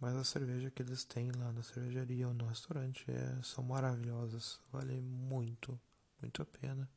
Mas 0.01 0.15
a 0.15 0.25
cerveja 0.25 0.71
que 0.71 0.83
eles 0.83 1.05
têm 1.05 1.31
lá 1.33 1.53
na 1.53 1.63
cervejaria 1.63 2.29
ou 2.29 2.35
no 2.35 2.47
restaurante 2.47 3.05
é, 3.11 3.43
são 3.43 3.65
maravilhosas, 3.65 4.61
vale 4.71 5.01
muito, 5.01 5.79
muito 6.21 6.41
a 6.41 6.47
pena. 6.47 6.89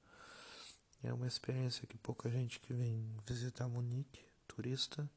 É 1.04 1.12
uma 1.12 1.28
experiência 1.28 1.88
que 1.88 1.98
pouca 1.98 2.30
gente 2.30 2.60
que 2.60 2.74
vem 2.74 3.18
visitar 3.26 3.68
Munique, 3.68 4.24
turista, 4.48 5.10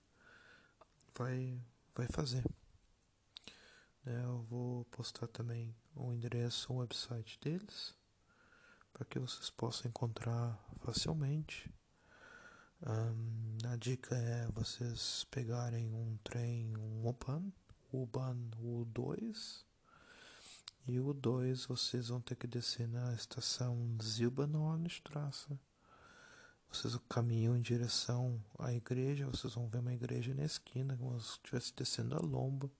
vai, 1.14 1.60
vai 1.94 2.06
fazer. 2.08 2.42
É, 4.06 4.24
eu 4.24 4.42
vou 4.42 4.86
postar 4.86 5.26
também 5.28 5.74
o 5.94 6.12
endereço, 6.12 6.72
o 6.72 6.76
website 6.76 7.38
deles, 7.40 7.94
para 8.94 9.04
que 9.04 9.18
vocês 9.18 9.50
possam 9.50 9.90
encontrar 9.90 10.58
facilmente. 10.80 11.70
Um, 12.86 13.66
a 13.72 13.76
dica 13.76 14.14
é 14.14 14.46
vocês 14.52 15.26
pegarem 15.30 15.94
um 15.94 16.18
trem, 16.22 16.76
um 16.76 17.08
U-Bahn, 17.08 17.50
U-Bahn 17.90 18.36
U2, 18.62 19.64
e 20.86 21.00
o 21.00 21.14
2 21.14 21.64
vocês 21.64 22.08
vão 22.08 22.20
ter 22.20 22.36
que 22.36 22.46
descer 22.46 22.86
na 22.86 23.14
estação 23.14 23.96
Silbernornstraße. 24.02 25.58
Vocês 26.70 26.98
caminham 27.08 27.56
em 27.56 27.62
direção 27.62 28.38
à 28.58 28.70
igreja, 28.74 29.26
vocês 29.28 29.54
vão 29.54 29.66
ver 29.66 29.78
uma 29.78 29.94
igreja 29.94 30.34
na 30.34 30.44
esquina, 30.44 30.94
como 30.98 31.18
se 31.18 31.30
estivesse 31.30 31.72
descendo 31.74 32.14
a 32.16 32.20
lomba. 32.20 32.70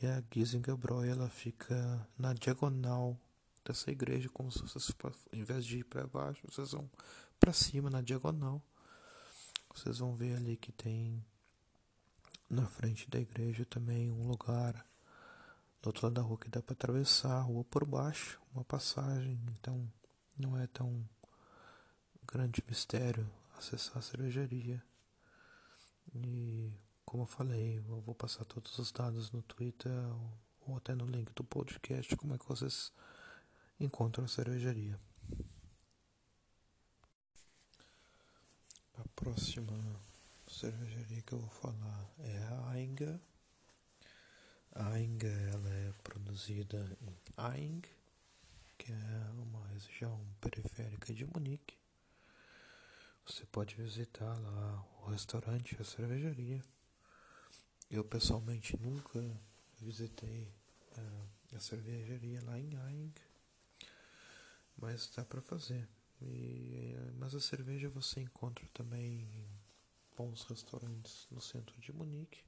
E 0.00 0.06
a 0.06 0.22
Gisingebräu 0.32 1.04
ela 1.04 1.28
fica 1.28 2.08
na 2.16 2.32
diagonal 2.32 3.18
dessa 3.62 3.90
igreja, 3.90 4.30
como 4.30 4.50
se 4.50 4.62
vocês, 4.62 4.90
em 5.30 5.44
vez 5.44 5.66
de 5.66 5.80
ir 5.80 5.84
para 5.84 6.06
baixo, 6.06 6.46
vocês 6.50 6.70
vão 6.70 6.88
para 7.38 7.52
cima 7.52 7.90
na 7.90 8.00
diagonal. 8.00 8.62
Vocês 9.74 9.98
vão 9.98 10.14
ver 10.14 10.36
ali 10.36 10.56
que 10.56 10.70
tem 10.70 11.22
na 12.48 12.66
frente 12.66 13.10
da 13.10 13.18
igreja 13.18 13.64
também 13.64 14.10
um 14.10 14.28
lugar 14.28 14.86
do 15.82 15.88
outro 15.88 16.06
lado 16.06 16.14
da 16.14 16.22
rua 16.22 16.38
que 16.38 16.48
dá 16.48 16.62
para 16.62 16.72
atravessar 16.72 17.32
a 17.32 17.42
rua 17.42 17.64
por 17.64 17.84
baixo, 17.84 18.40
uma 18.54 18.64
passagem, 18.64 19.38
então 19.58 19.90
não 20.38 20.56
é 20.56 20.66
tão 20.68 21.06
grande 22.26 22.62
mistério 22.68 23.28
acessar 23.58 23.98
a 23.98 24.02
cervejaria. 24.02 24.82
E 26.14 26.72
como 27.04 27.24
eu 27.24 27.26
falei, 27.26 27.78
eu 27.78 28.00
vou 28.00 28.14
passar 28.14 28.44
todos 28.44 28.78
os 28.78 28.92
dados 28.92 29.32
no 29.32 29.42
Twitter 29.42 29.92
ou 30.66 30.76
até 30.76 30.94
no 30.94 31.04
link 31.04 31.32
do 31.34 31.44
podcast, 31.44 32.16
como 32.16 32.34
é 32.34 32.38
que 32.38 32.48
vocês 32.48 32.92
encontram 33.80 34.24
a 34.24 34.28
cervejaria. 34.28 34.98
A 38.96 39.08
próxima 39.16 40.00
cervejaria 40.48 41.20
que 41.22 41.32
eu 41.32 41.40
vou 41.40 41.50
falar 41.50 42.08
é 42.20 42.38
a 42.38 42.70
Ainga. 42.70 43.20
A 44.72 44.92
Ainga 44.92 45.26
ela 45.26 45.68
é 45.68 45.92
produzida 46.04 46.96
em 47.02 47.16
Aing, 47.36 47.82
que 48.78 48.92
é 48.92 49.30
uma 49.32 49.66
região 49.66 50.24
periférica 50.40 51.12
de 51.12 51.24
Munique. 51.24 51.76
Você 53.26 53.44
pode 53.46 53.74
visitar 53.74 54.38
lá 54.38 54.86
o 55.02 55.10
restaurante, 55.10 55.76
a 55.80 55.84
cervejaria. 55.84 56.62
Eu 57.90 58.04
pessoalmente 58.04 58.76
nunca 58.80 59.20
visitei 59.80 60.54
uh, 60.96 61.56
a 61.56 61.58
cervejaria 61.58 62.40
lá 62.44 62.58
em 62.60 62.76
Aing, 62.76 63.14
mas 64.76 65.10
dá 65.16 65.24
para 65.24 65.40
fazer. 65.40 65.88
E, 66.20 66.94
uh, 66.96 67.14
mas 67.18 67.34
a 67.34 67.40
cerveja 67.40 67.88
você 67.88 68.20
encontra 68.20 68.66
também 68.72 69.22
em 69.22 69.48
bons 70.16 70.44
restaurantes 70.44 71.26
no 71.30 71.40
centro 71.40 71.78
de 71.80 71.92
Munique. 71.92 72.44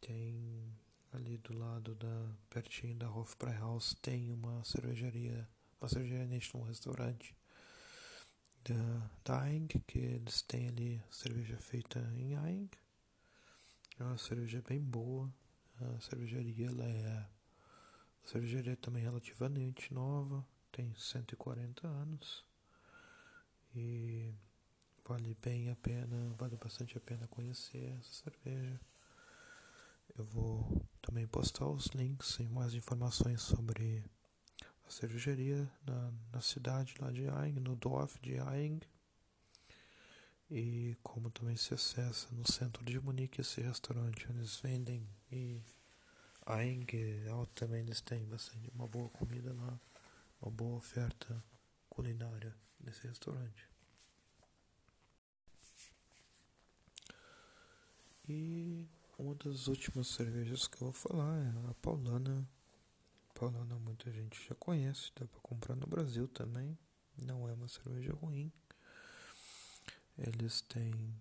Tem 0.00 0.74
ali 1.12 1.38
do 1.38 1.56
lado 1.56 1.94
da 1.94 2.34
pertinho 2.48 2.94
da 2.94 3.10
Hofbräuhaus 3.10 3.94
tem 4.00 4.32
uma 4.32 4.62
cervejaria, 4.64 5.48
uma 5.80 5.88
cervejaria 5.88 6.26
neste 6.26 6.56
um 6.56 6.62
restaurante 6.62 7.36
da, 8.64 9.10
da 9.24 9.44
que 9.86 9.98
eles 9.98 10.42
têm 10.42 10.68
ali 10.68 11.02
cerveja 11.10 11.56
feita 11.58 11.98
em 12.16 12.36
Aing. 12.36 12.70
É 13.98 14.04
uma 14.04 14.18
cerveja 14.18 14.62
bem 14.66 14.80
boa. 14.80 15.32
A 15.80 16.00
cervejaria 16.00 16.66
ela 16.66 16.84
é 16.84 17.06
a 18.24 18.28
cervejaria 18.28 18.76
também 18.76 19.02
relativamente 19.02 19.92
nova, 19.92 20.46
tem 20.72 20.94
140 20.94 21.86
anos. 21.86 22.44
E 23.74 24.32
vale 25.06 25.36
bem 25.42 25.70
a 25.70 25.76
pena, 25.76 26.34
vale 26.36 26.56
bastante 26.56 26.96
a 26.96 27.00
pena 27.00 27.26
conhecer 27.28 27.96
essa 27.98 28.12
cerveja. 28.12 28.80
Eu 30.16 30.24
vou 30.24 30.84
também 31.00 31.26
postar 31.26 31.66
os 31.66 31.86
links 31.88 32.38
e 32.40 32.48
mais 32.48 32.74
informações 32.74 33.42
sobre 33.42 34.04
a 34.86 34.90
cervejaria 34.90 35.70
na, 35.86 36.12
na 36.32 36.40
cidade 36.40 36.94
lá 37.00 37.10
de 37.10 37.28
Aing, 37.28 37.60
no 37.60 37.76
Dorf 37.76 38.18
de 38.20 38.38
Aing. 38.38 38.80
E 40.50 40.96
como 41.02 41.30
também 41.30 41.56
se 41.56 41.72
acessa 41.72 42.26
no 42.32 42.50
centro 42.50 42.84
de 42.84 42.98
Munique 43.00 43.40
esse 43.40 43.60
restaurante 43.60 44.26
eles 44.28 44.56
vendem 44.56 45.08
e 45.30 45.62
a 46.44 46.64
Engel 46.64 47.46
também 47.54 47.80
eles 47.80 48.00
têm 48.00 48.24
bastante 48.24 48.68
uma 48.74 48.88
boa 48.88 49.08
comida 49.10 49.54
lá, 49.54 49.78
uma 50.40 50.50
boa 50.50 50.76
oferta 50.76 51.42
culinária 51.88 52.54
nesse 52.82 53.06
restaurante. 53.06 53.68
E 58.28 58.88
uma 59.18 59.34
das 59.34 59.66
últimas 59.66 60.08
cervejas 60.08 60.66
que 60.66 60.76
eu 60.76 60.90
vou 60.90 60.92
falar 60.92 61.36
é 61.38 61.70
a 61.70 61.74
Paulana. 61.74 62.48
Paulana 63.34 63.78
muita 63.78 64.10
gente 64.10 64.46
já 64.48 64.54
conhece, 64.54 65.10
dá 65.18 65.26
para 65.26 65.40
comprar 65.40 65.74
no 65.76 65.86
Brasil 65.86 66.28
também. 66.28 66.78
Não 67.20 67.48
é 67.48 67.52
uma 67.52 67.68
cerveja 67.68 68.12
ruim. 68.14 68.52
Eles 70.16 70.60
têm 70.62 71.14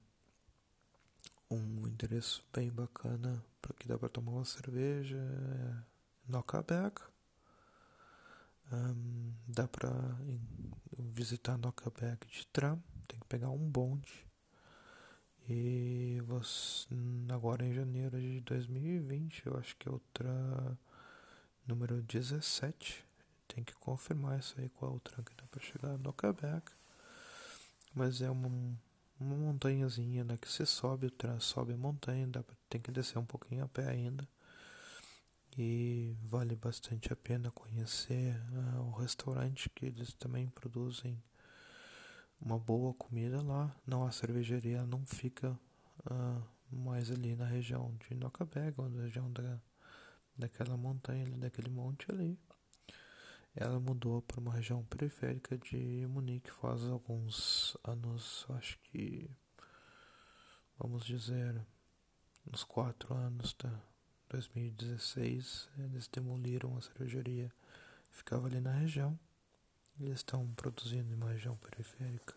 um 1.49 1.87
endereço 1.87 2.45
bem 2.53 2.69
bacana 2.69 3.43
para 3.61 3.73
que 3.73 3.87
dá 3.87 3.97
para 3.97 4.09
tomar 4.09 4.33
uma 4.33 4.45
cerveja, 4.45 5.17
é 5.17 5.83
Nocaberg. 6.27 7.01
Um, 8.71 9.33
dá 9.47 9.67
para 9.67 9.89
visitar 10.97 11.57
Nocaberg 11.57 12.19
de 12.27 12.45
tram, 12.47 12.81
tem 13.07 13.19
que 13.19 13.25
pegar 13.25 13.49
um 13.49 13.69
bonde. 13.69 14.25
E 15.47 16.21
você, 16.25 16.87
agora 17.33 17.65
em 17.65 17.73
janeiro 17.73 18.19
de 18.19 18.39
2020, 18.41 19.47
eu 19.47 19.57
acho 19.57 19.75
que 19.77 19.89
é 19.89 19.91
outra 19.91 20.77
número 21.67 22.01
17. 22.03 23.03
Tem 23.47 23.63
que 23.63 23.73
confirmar 23.75 24.39
isso 24.39 24.55
aí 24.59 24.69
qual 24.69 24.93
é 24.93 24.95
o 24.95 24.99
tram 24.99 25.23
que 25.23 25.35
dá 25.35 25.43
para 25.49 25.61
chegar 25.61 25.97
no 25.97 26.03
Nocaberg. 26.03 26.63
Mas 27.95 28.21
é 28.21 28.29
uma 28.29 28.47
uma 29.19 29.35
montanhazinha 29.35 30.23
né, 30.23 30.37
que 30.37 30.49
você 30.49 30.65
sobe, 30.65 31.11
sobe 31.39 31.73
a 31.73 31.77
montanha, 31.77 32.25
dá 32.25 32.41
pra, 32.41 32.55
tem 32.69 32.79
que 32.79 32.91
descer 32.91 33.17
um 33.17 33.25
pouquinho 33.25 33.65
a 33.65 33.67
pé 33.67 33.87
ainda. 33.87 34.27
E 35.57 36.15
vale 36.23 36.55
bastante 36.55 37.11
a 37.11 37.15
pena 37.15 37.51
conhecer 37.51 38.35
uh, 38.53 38.81
o 38.83 38.91
restaurante 38.91 39.69
que 39.69 39.85
eles 39.85 40.13
também 40.13 40.47
produzem 40.49 41.21
uma 42.39 42.57
boa 42.57 42.93
comida 42.93 43.41
lá. 43.41 43.75
Não, 43.85 44.05
a 44.05 44.11
cervejaria 44.11 44.85
não 44.85 45.05
fica 45.05 45.59
uh, 46.09 46.43
mais 46.71 47.11
ali 47.11 47.35
na 47.35 47.45
região 47.45 47.93
de 48.07 48.15
Nockberg, 48.15 48.81
na 48.81 49.03
região 49.03 49.31
da, 49.31 49.59
daquela 50.37 50.77
montanha 50.77 51.25
ali, 51.25 51.35
daquele 51.35 51.69
monte 51.69 52.09
ali. 52.09 52.39
Ela 53.55 53.79
mudou 53.79 54.21
para 54.21 54.39
uma 54.39 54.53
região 54.53 54.83
periférica 54.85 55.57
de 55.57 56.07
Munique 56.07 56.51
faz 56.51 56.83
alguns 56.85 57.75
anos, 57.83 58.45
acho 58.49 58.79
que, 58.79 59.29
vamos 60.77 61.03
dizer, 61.03 61.59
uns 62.47 62.63
quatro 62.63 63.13
anos, 63.13 63.53
tá? 63.53 63.88
2016, 64.29 65.69
eles 65.79 66.07
demoliram 66.07 66.77
a 66.77 66.81
cervejaria, 66.81 67.51
ficava 68.11 68.47
ali 68.47 68.59
na 68.59 68.71
região. 68.71 69.17
Eles 69.99 70.17
estão 70.17 70.47
produzindo 70.53 71.11
em 71.11 71.15
uma 71.15 71.31
região 71.31 71.57
periférica, 71.57 72.35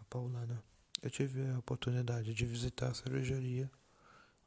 a 0.00 0.04
Paulana. 0.04 0.62
Eu 1.00 1.10
tive 1.10 1.48
a 1.50 1.58
oportunidade 1.58 2.34
de 2.34 2.44
visitar 2.44 2.90
a 2.90 2.94
cervejaria 2.94 3.70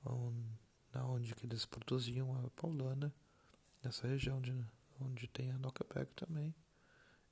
onde, 0.06 0.58
onde 0.96 1.36
que 1.36 1.46
eles 1.46 1.66
produziam 1.66 2.36
a 2.46 2.50
Paulana, 2.52 3.14
nessa 3.84 4.08
região 4.08 4.42
de, 4.42 4.54
onde 5.00 5.28
tem 5.28 5.52
a 5.52 5.58
Nockberg 5.58 6.12
também. 6.14 6.54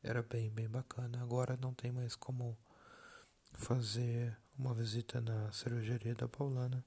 Era 0.02 0.24
bem, 0.24 0.50
bem 0.50 0.70
bacana. 0.70 1.22
Agora 1.22 1.58
não 1.58 1.74
tem 1.74 1.92
mais 1.92 2.16
como 2.16 2.58
fazer 3.54 4.38
uma 4.58 4.74
visita 4.74 5.20
na 5.20 5.52
cervejaria 5.52 6.16
da 6.16 6.28
Paulana. 6.28 6.84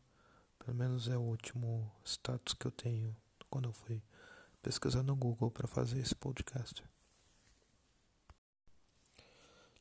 Pelo 0.64 0.77
menos 0.77 1.09
é 1.09 1.16
o 1.16 1.20
último 1.20 1.90
status 2.05 2.55
que 2.55 2.66
eu 2.66 2.70
tenho 2.70 3.16
quando 3.51 3.68
eu 3.68 3.72
fui 3.72 4.01
pesquisar 4.62 5.03
no 5.03 5.16
Google 5.16 5.51
para 5.51 5.66
fazer 5.66 5.98
esse 5.98 6.14
podcast. 6.14 6.85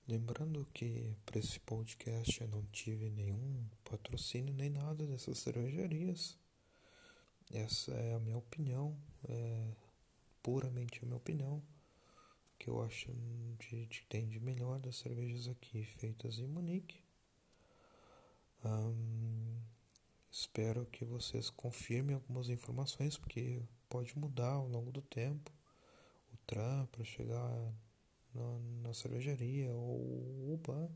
Lembrando 0.07 0.65
que 0.73 1.15
para 1.23 1.37
esse 1.37 1.59
podcast 1.59 2.41
eu 2.41 2.47
não 2.47 2.65
tive 2.71 3.11
nenhum 3.11 3.63
patrocínio 3.83 4.55
nem 4.55 4.71
nada 4.71 5.05
dessas 5.05 5.37
cervejarias. 5.37 6.35
Essa 7.51 7.91
é 7.91 8.15
a 8.15 8.19
minha 8.19 8.39
opinião, 8.39 8.97
é 9.29 9.75
puramente 10.41 10.99
a 11.03 11.05
minha 11.05 11.17
opinião, 11.17 11.61
que 12.57 12.71
eu 12.71 12.81
acho 12.81 13.13
de 13.59 13.87
tem 14.09 14.27
de 14.27 14.39
melhor 14.39 14.79
das 14.79 14.95
cervejas 14.95 15.47
aqui 15.47 15.85
feitas 15.85 16.39
em 16.39 16.47
Munique. 16.47 16.99
Um, 18.65 19.70
espero 20.31 20.85
que 20.85 21.03
vocês 21.03 21.49
confirmem 21.49 22.15
algumas 22.15 22.49
informações, 22.49 23.17
porque 23.17 23.61
pode 23.89 24.17
mudar 24.17 24.53
ao 24.53 24.67
longo 24.67 24.91
do 24.91 25.01
tempo 25.01 25.51
o 26.33 26.37
tram 26.47 26.85
para 26.87 27.03
chegar 27.03 27.73
na, 28.33 28.59
na 28.83 28.93
cervejaria 28.93 29.73
ou 29.73 30.53
o 30.53 30.59
bar. 30.65 30.89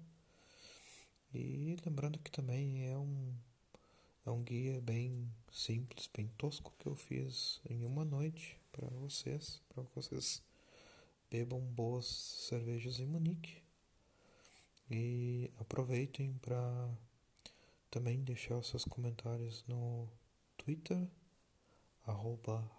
E 1.33 1.75
lembrando 1.85 2.17
que 2.19 2.31
também 2.31 2.87
é 2.87 2.97
um, 2.97 3.33
é 4.25 4.31
um 4.31 4.41
guia 4.41 4.79
bem 4.79 5.29
simples, 5.51 6.09
bem 6.15 6.29
tosco 6.37 6.73
que 6.79 6.87
eu 6.87 6.95
fiz 6.95 7.59
em 7.69 7.85
uma 7.85 8.05
noite 8.05 8.57
para 8.71 8.87
vocês, 8.87 9.61
para 9.67 9.83
vocês 9.93 10.41
bebam 11.29 11.59
boas 11.59 12.05
cervejas 12.47 12.99
em 12.99 13.05
Munique. 13.05 13.61
E 14.89 15.51
aproveitem 15.59 16.33
para 16.35 16.89
também 17.95 18.21
deixar 18.21 18.61
seus 18.61 18.83
comentários 18.83 19.63
no 19.69 20.09
Twitter, 20.57 21.07
arroba 22.05 22.69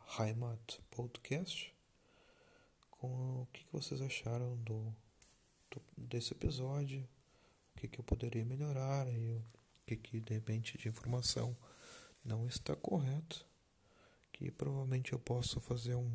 com 2.90 3.40
o 3.40 3.48
que, 3.50 3.64
que 3.64 3.72
vocês 3.72 4.02
acharam 4.02 4.58
do, 4.58 4.94
do, 5.70 5.82
desse 5.96 6.34
episódio, 6.34 7.00
o 7.00 7.80
que, 7.80 7.88
que 7.88 7.98
eu 7.98 8.04
poderia 8.04 8.44
melhorar 8.44 9.08
e 9.08 9.30
o 9.30 9.42
que, 9.86 9.96
que 9.96 10.20
de 10.20 10.34
repente 10.34 10.76
de 10.76 10.86
informação 10.86 11.56
não 12.22 12.46
está 12.46 12.76
correto, 12.76 13.46
que 14.30 14.50
provavelmente 14.50 15.14
eu 15.14 15.18
possa 15.18 15.58
fazer 15.60 15.94
um 15.94 16.12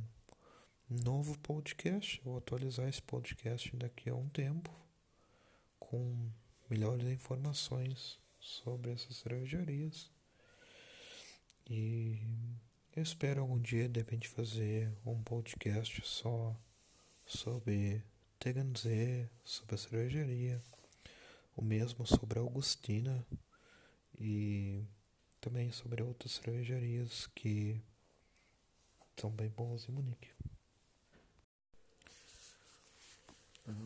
novo 0.87 1.35
podcast, 1.39 2.21
ou 2.23 2.37
atualizar 2.37 2.87
esse 2.87 3.01
podcast 3.01 3.75
daqui 3.77 4.11
a 4.11 4.15
um 4.15 4.29
tempo 4.29 4.71
com 5.79 6.29
melhores 6.69 7.07
informações 7.07 8.20
sobre 8.41 8.91
essas 8.91 9.15
cervejarias. 9.17 10.09
E 11.69 12.19
eu 12.93 13.03
espero 13.03 13.41
algum 13.41 13.59
dia 13.59 13.87
de 13.87 13.99
repente 13.99 14.27
fazer 14.27 14.91
um 15.05 15.23
podcast 15.23 16.01
só 16.03 16.53
sobre 17.25 18.03
Teganzé, 18.39 19.29
sobre 19.43 19.75
a 19.75 19.77
cervejaria, 19.77 20.61
o 21.55 21.61
mesmo 21.61 22.05
sobre 22.05 22.39
a 22.39 22.41
Augustina 22.41 23.25
e 24.19 24.83
também 25.39 25.71
sobre 25.71 26.03
outras 26.03 26.33
cervejarias 26.33 27.27
que 27.27 27.81
são 29.15 29.29
bem 29.29 29.49
boas 29.49 29.87
em 29.87 29.91
Munique. 29.91 30.40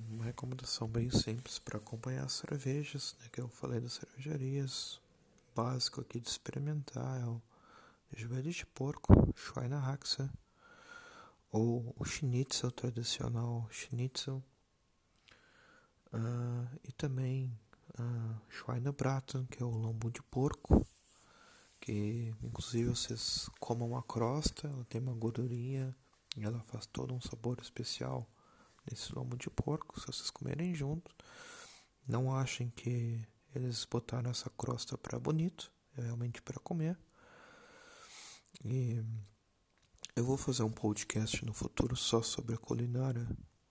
Uma 0.10 0.26
recomendação 0.26 0.88
bem 0.88 1.10
simples 1.10 1.60
para 1.60 1.78
acompanhar 1.78 2.26
as 2.26 2.34
cervejas, 2.34 3.16
né, 3.20 3.28
que 3.32 3.42
eu 3.42 3.48
falei 3.48 3.80
das 3.80 3.94
cervejarias, 3.94 5.00
básico 5.56 6.02
aqui 6.02 6.20
de 6.20 6.28
experimentar 6.28 7.22
é 7.22 7.26
o 7.26 7.42
joelho 8.16 8.52
de 8.52 8.66
porco, 8.66 9.14
Schweinehaxe, 9.36 10.30
ou 11.52 11.96
o 11.98 12.04
schnitzel 12.04 12.72
tradicional 12.72 13.68
schnitzel 13.72 14.44
uh, 16.14 16.80
e 16.84 16.92
também 16.92 17.58
uh, 17.98 18.42
Schweinebraten, 18.50 19.46
que 19.46 19.64
é 19.64 19.66
o 19.66 19.70
lombo 19.70 20.12
de 20.12 20.22
porco, 20.24 20.86
que 21.80 22.34
inclusive 22.44 22.90
vocês 22.90 23.50
comam 23.60 23.96
a 23.96 24.04
crosta, 24.04 24.68
ela 24.68 24.84
tem 24.86 25.00
uma 25.00 25.14
gordurinha 25.14 25.96
e 26.36 26.44
ela 26.44 26.60
faz 26.64 26.86
todo 26.86 27.14
um 27.14 27.22
sabor 27.22 27.60
especial 27.62 28.28
nesse 28.90 29.14
lombo 29.14 29.38
de 29.38 29.50
porco, 29.50 30.00
se 30.00 30.08
vocês 30.08 30.30
comerem 30.30 30.74
junto. 30.74 31.12
Não 32.08 32.36
achem 32.36 32.70
que 32.70 33.26
eles 33.54 33.86
botaram 33.86 34.30
essa 34.30 34.50
crosta 34.52 34.98
para 34.98 35.20
bonito, 35.20 35.72
é 35.98 36.02
realmente 36.02 36.42
para 36.42 36.60
comer. 36.60 36.98
E 38.64 39.04
eu 40.16 40.24
vou 40.24 40.38
fazer 40.38 40.64
um 40.64 40.72
podcast 40.72 41.44
no 41.46 41.54
futuro 41.54 41.96
só 41.96 42.22
sobre 42.22 42.56
a 42.56 42.58
culinária 42.58 43.28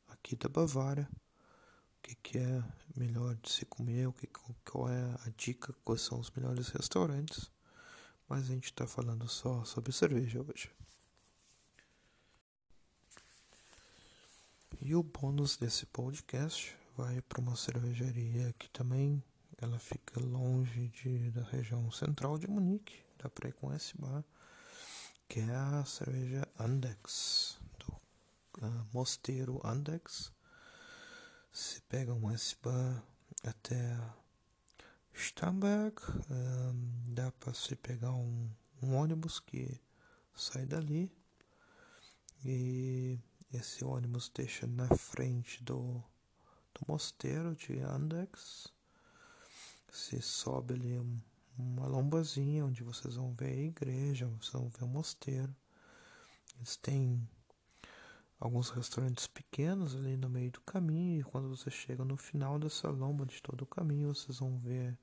aqui 0.08 0.36
da 0.36 0.48
Bavária. 0.48 1.08
O 1.98 2.02
que, 2.02 2.14
que 2.16 2.38
é 2.38 2.62
melhor 2.94 3.34
de 3.36 3.50
se 3.50 3.64
comer, 3.64 4.06
o 4.06 4.12
que, 4.12 4.26
qual 4.26 4.88
é 4.88 5.14
a 5.24 5.30
dica, 5.36 5.74
quais 5.84 6.02
são 6.02 6.20
os 6.20 6.30
melhores 6.32 6.68
restaurantes. 6.68 7.50
Mas 8.28 8.44
a 8.44 8.54
gente 8.54 8.66
está 8.66 8.86
falando 8.86 9.28
só 9.28 9.64
sobre 9.64 9.92
cerveja 9.92 10.42
hoje. 10.42 10.70
E 14.86 14.94
o 14.94 15.02
bônus 15.02 15.56
desse 15.56 15.86
podcast 15.86 16.76
vai 16.94 17.22
para 17.22 17.40
uma 17.40 17.56
cervejaria 17.56 18.54
que 18.58 18.68
também 18.68 19.24
ela 19.56 19.78
fica 19.78 20.20
longe 20.20 20.88
de, 20.88 21.30
da 21.30 21.42
região 21.42 21.90
central 21.90 22.36
de 22.36 22.46
Munique. 22.46 23.02
Dá 23.16 23.30
para 23.30 23.48
ir 23.48 23.54
com 23.54 23.72
esse 23.72 23.96
bar 23.96 24.22
que 25.26 25.40
é 25.40 25.54
a 25.54 25.86
cerveja 25.86 26.46
Andex, 26.60 27.58
do 27.78 27.92
uh, 28.62 28.86
Mosteiro 28.92 29.58
Andex. 29.64 30.30
Se 31.50 31.80
um 32.12 32.30
SBA 32.30 33.02
até 33.42 33.98
Stamberg, 35.14 35.96
um, 36.30 37.14
dá 37.14 37.32
para 37.32 37.54
se 37.54 37.74
pegar 37.74 38.12
um, 38.12 38.50
um 38.82 38.94
ônibus 38.96 39.40
que 39.40 39.80
sai 40.36 40.66
dali 40.66 41.10
e 42.44 43.18
esse 43.56 43.84
ônibus 43.84 44.30
deixa 44.34 44.66
na 44.66 44.88
frente 44.96 45.62
do, 45.62 46.02
do 46.74 46.80
mosteiro 46.86 47.54
de 47.54 47.80
Andex. 47.80 48.72
Se 49.90 50.20
sobe 50.20 50.74
ali 50.74 50.98
um 50.98 51.20
uma 51.58 51.86
lombazinha 51.86 52.64
onde 52.64 52.82
vocês 52.82 53.14
vão 53.14 53.32
ver 53.32 53.52
a 53.52 53.62
igreja, 53.62 54.26
vocês 54.26 54.52
vão 54.52 54.68
ver 54.68 54.84
o 54.84 54.88
mosteiro. 54.88 55.54
Eles 56.56 56.76
têm 56.76 57.28
alguns 58.38 58.70
restaurantes 58.70 59.26
pequenos 59.26 59.94
ali 59.94 60.16
no 60.16 60.28
meio 60.28 60.50
do 60.50 60.60
caminho, 60.62 61.20
e 61.20 61.24
quando 61.24 61.48
você 61.48 61.70
chega 61.70 62.04
no 62.04 62.16
final 62.16 62.58
dessa 62.58 62.88
lomba 62.88 63.24
de 63.24 63.40
todo 63.42 63.62
o 63.62 63.66
caminho, 63.66 64.14
vocês 64.14 64.38
vão 64.38 64.58
ver 64.58 64.98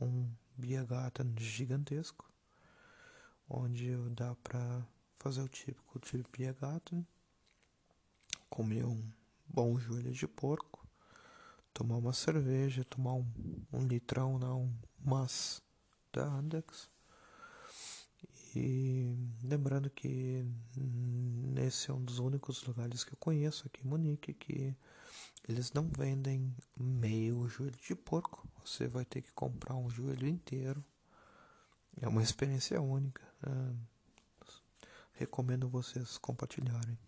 um 0.00 0.30
Biergarten 0.56 1.34
gigantesco, 1.38 2.28
onde 3.48 3.96
dá 4.10 4.34
para 4.36 4.86
fazer 5.16 5.42
o 5.42 5.48
típico 5.48 5.98
de 6.00 6.22
Biergarten, 6.30 7.06
comer 8.48 8.84
um 8.84 9.02
bom 9.48 9.78
joelho 9.78 10.12
de 10.12 10.26
porco, 10.26 10.86
tomar 11.72 11.96
uma 11.96 12.12
cerveja, 12.12 12.84
tomar 12.84 13.14
um, 13.14 13.26
um 13.72 13.86
litrão, 13.86 14.38
não, 14.38 14.72
umas 15.04 15.62
da 16.12 16.24
Andex. 16.24 16.88
E 18.56 19.16
lembrando 19.42 19.90
que 19.90 20.44
esse 21.56 21.90
é 21.90 21.94
um 21.94 22.02
dos 22.04 22.20
únicos 22.20 22.62
lugares 22.64 23.02
que 23.02 23.12
eu 23.12 23.16
conheço 23.16 23.66
aqui 23.66 23.84
em 23.84 23.88
Munique 23.88 24.32
que 24.32 24.76
eles 25.48 25.72
não 25.72 25.88
vendem 25.88 26.54
meio 26.78 27.48
joelho 27.48 27.76
de 27.76 27.94
porco. 27.94 28.48
Você 28.64 28.86
vai 28.86 29.04
ter 29.04 29.22
que 29.22 29.32
comprar 29.32 29.74
um 29.74 29.90
joelho 29.90 30.26
inteiro 30.26 30.82
É 32.00 32.08
uma 32.08 32.22
experiência 32.22 32.80
única. 32.80 33.22
Né? 33.42 33.74
Recomendo 35.14 35.68
vocês 35.68 36.18
compartilharem. 36.18 36.98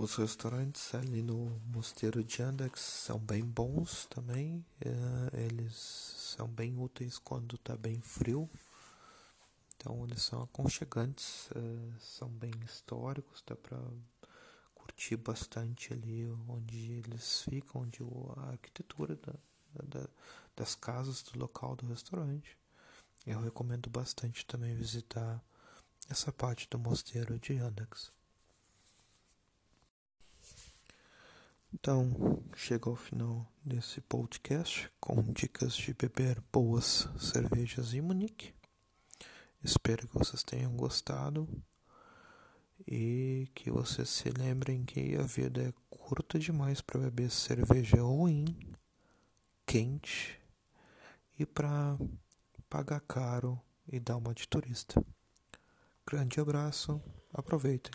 Os 0.00 0.14
restaurantes 0.14 0.94
ali 0.94 1.20
no 1.20 1.60
Mosteiro 1.66 2.24
de 2.24 2.42
Andex 2.42 2.80
são 2.80 3.18
bem 3.18 3.44
bons 3.44 4.06
também. 4.06 4.64
É, 4.80 5.42
eles 5.44 5.74
são 5.74 6.48
bem 6.48 6.74
úteis 6.78 7.18
quando 7.18 7.56
está 7.56 7.76
bem 7.76 8.00
frio. 8.00 8.48
Então 9.76 10.02
eles 10.06 10.22
são 10.22 10.42
aconchegantes, 10.42 11.50
é, 11.54 11.98
são 12.00 12.30
bem 12.30 12.50
históricos, 12.64 13.44
dá 13.46 13.54
para 13.54 13.78
curtir 14.74 15.18
bastante 15.18 15.92
ali 15.92 16.26
onde 16.48 16.92
eles 16.92 17.42
ficam, 17.42 17.82
onde 17.82 17.98
a 18.38 18.52
arquitetura 18.52 19.16
da, 19.16 19.34
da, 19.84 20.08
das 20.56 20.74
casas 20.74 21.22
do 21.22 21.38
local 21.38 21.76
do 21.76 21.84
restaurante. 21.84 22.56
Eu 23.26 23.38
recomendo 23.38 23.90
bastante 23.90 24.46
também 24.46 24.74
visitar 24.74 25.44
essa 26.08 26.32
parte 26.32 26.66
do 26.70 26.78
mosteiro 26.78 27.38
de 27.38 27.58
Andex. 27.58 28.18
Então, 31.72 32.42
chega 32.56 32.90
ao 32.90 32.96
final 32.96 33.46
desse 33.64 34.00
podcast 34.00 34.90
com 35.00 35.22
dicas 35.32 35.76
de 35.76 35.94
beber 35.94 36.42
boas 36.52 37.08
cervejas 37.16 37.94
em 37.94 38.00
Munique. 38.00 38.52
Espero 39.62 40.08
que 40.08 40.18
vocês 40.18 40.42
tenham 40.42 40.72
gostado 40.76 41.48
e 42.86 43.48
que 43.54 43.70
vocês 43.70 44.08
se 44.08 44.30
lembrem 44.30 44.84
que 44.84 45.14
a 45.16 45.22
vida 45.22 45.62
é 45.62 45.72
curta 45.88 46.40
demais 46.40 46.80
para 46.80 46.98
beber 46.98 47.30
cerveja 47.30 48.02
ruim, 48.02 48.58
quente 49.64 50.40
e 51.38 51.46
para 51.46 51.96
pagar 52.68 53.00
caro 53.00 53.60
e 53.86 54.00
dar 54.00 54.16
uma 54.16 54.34
de 54.34 54.48
turista. 54.48 55.00
Grande 56.04 56.40
abraço, 56.40 57.00
aproveitem. 57.32 57.92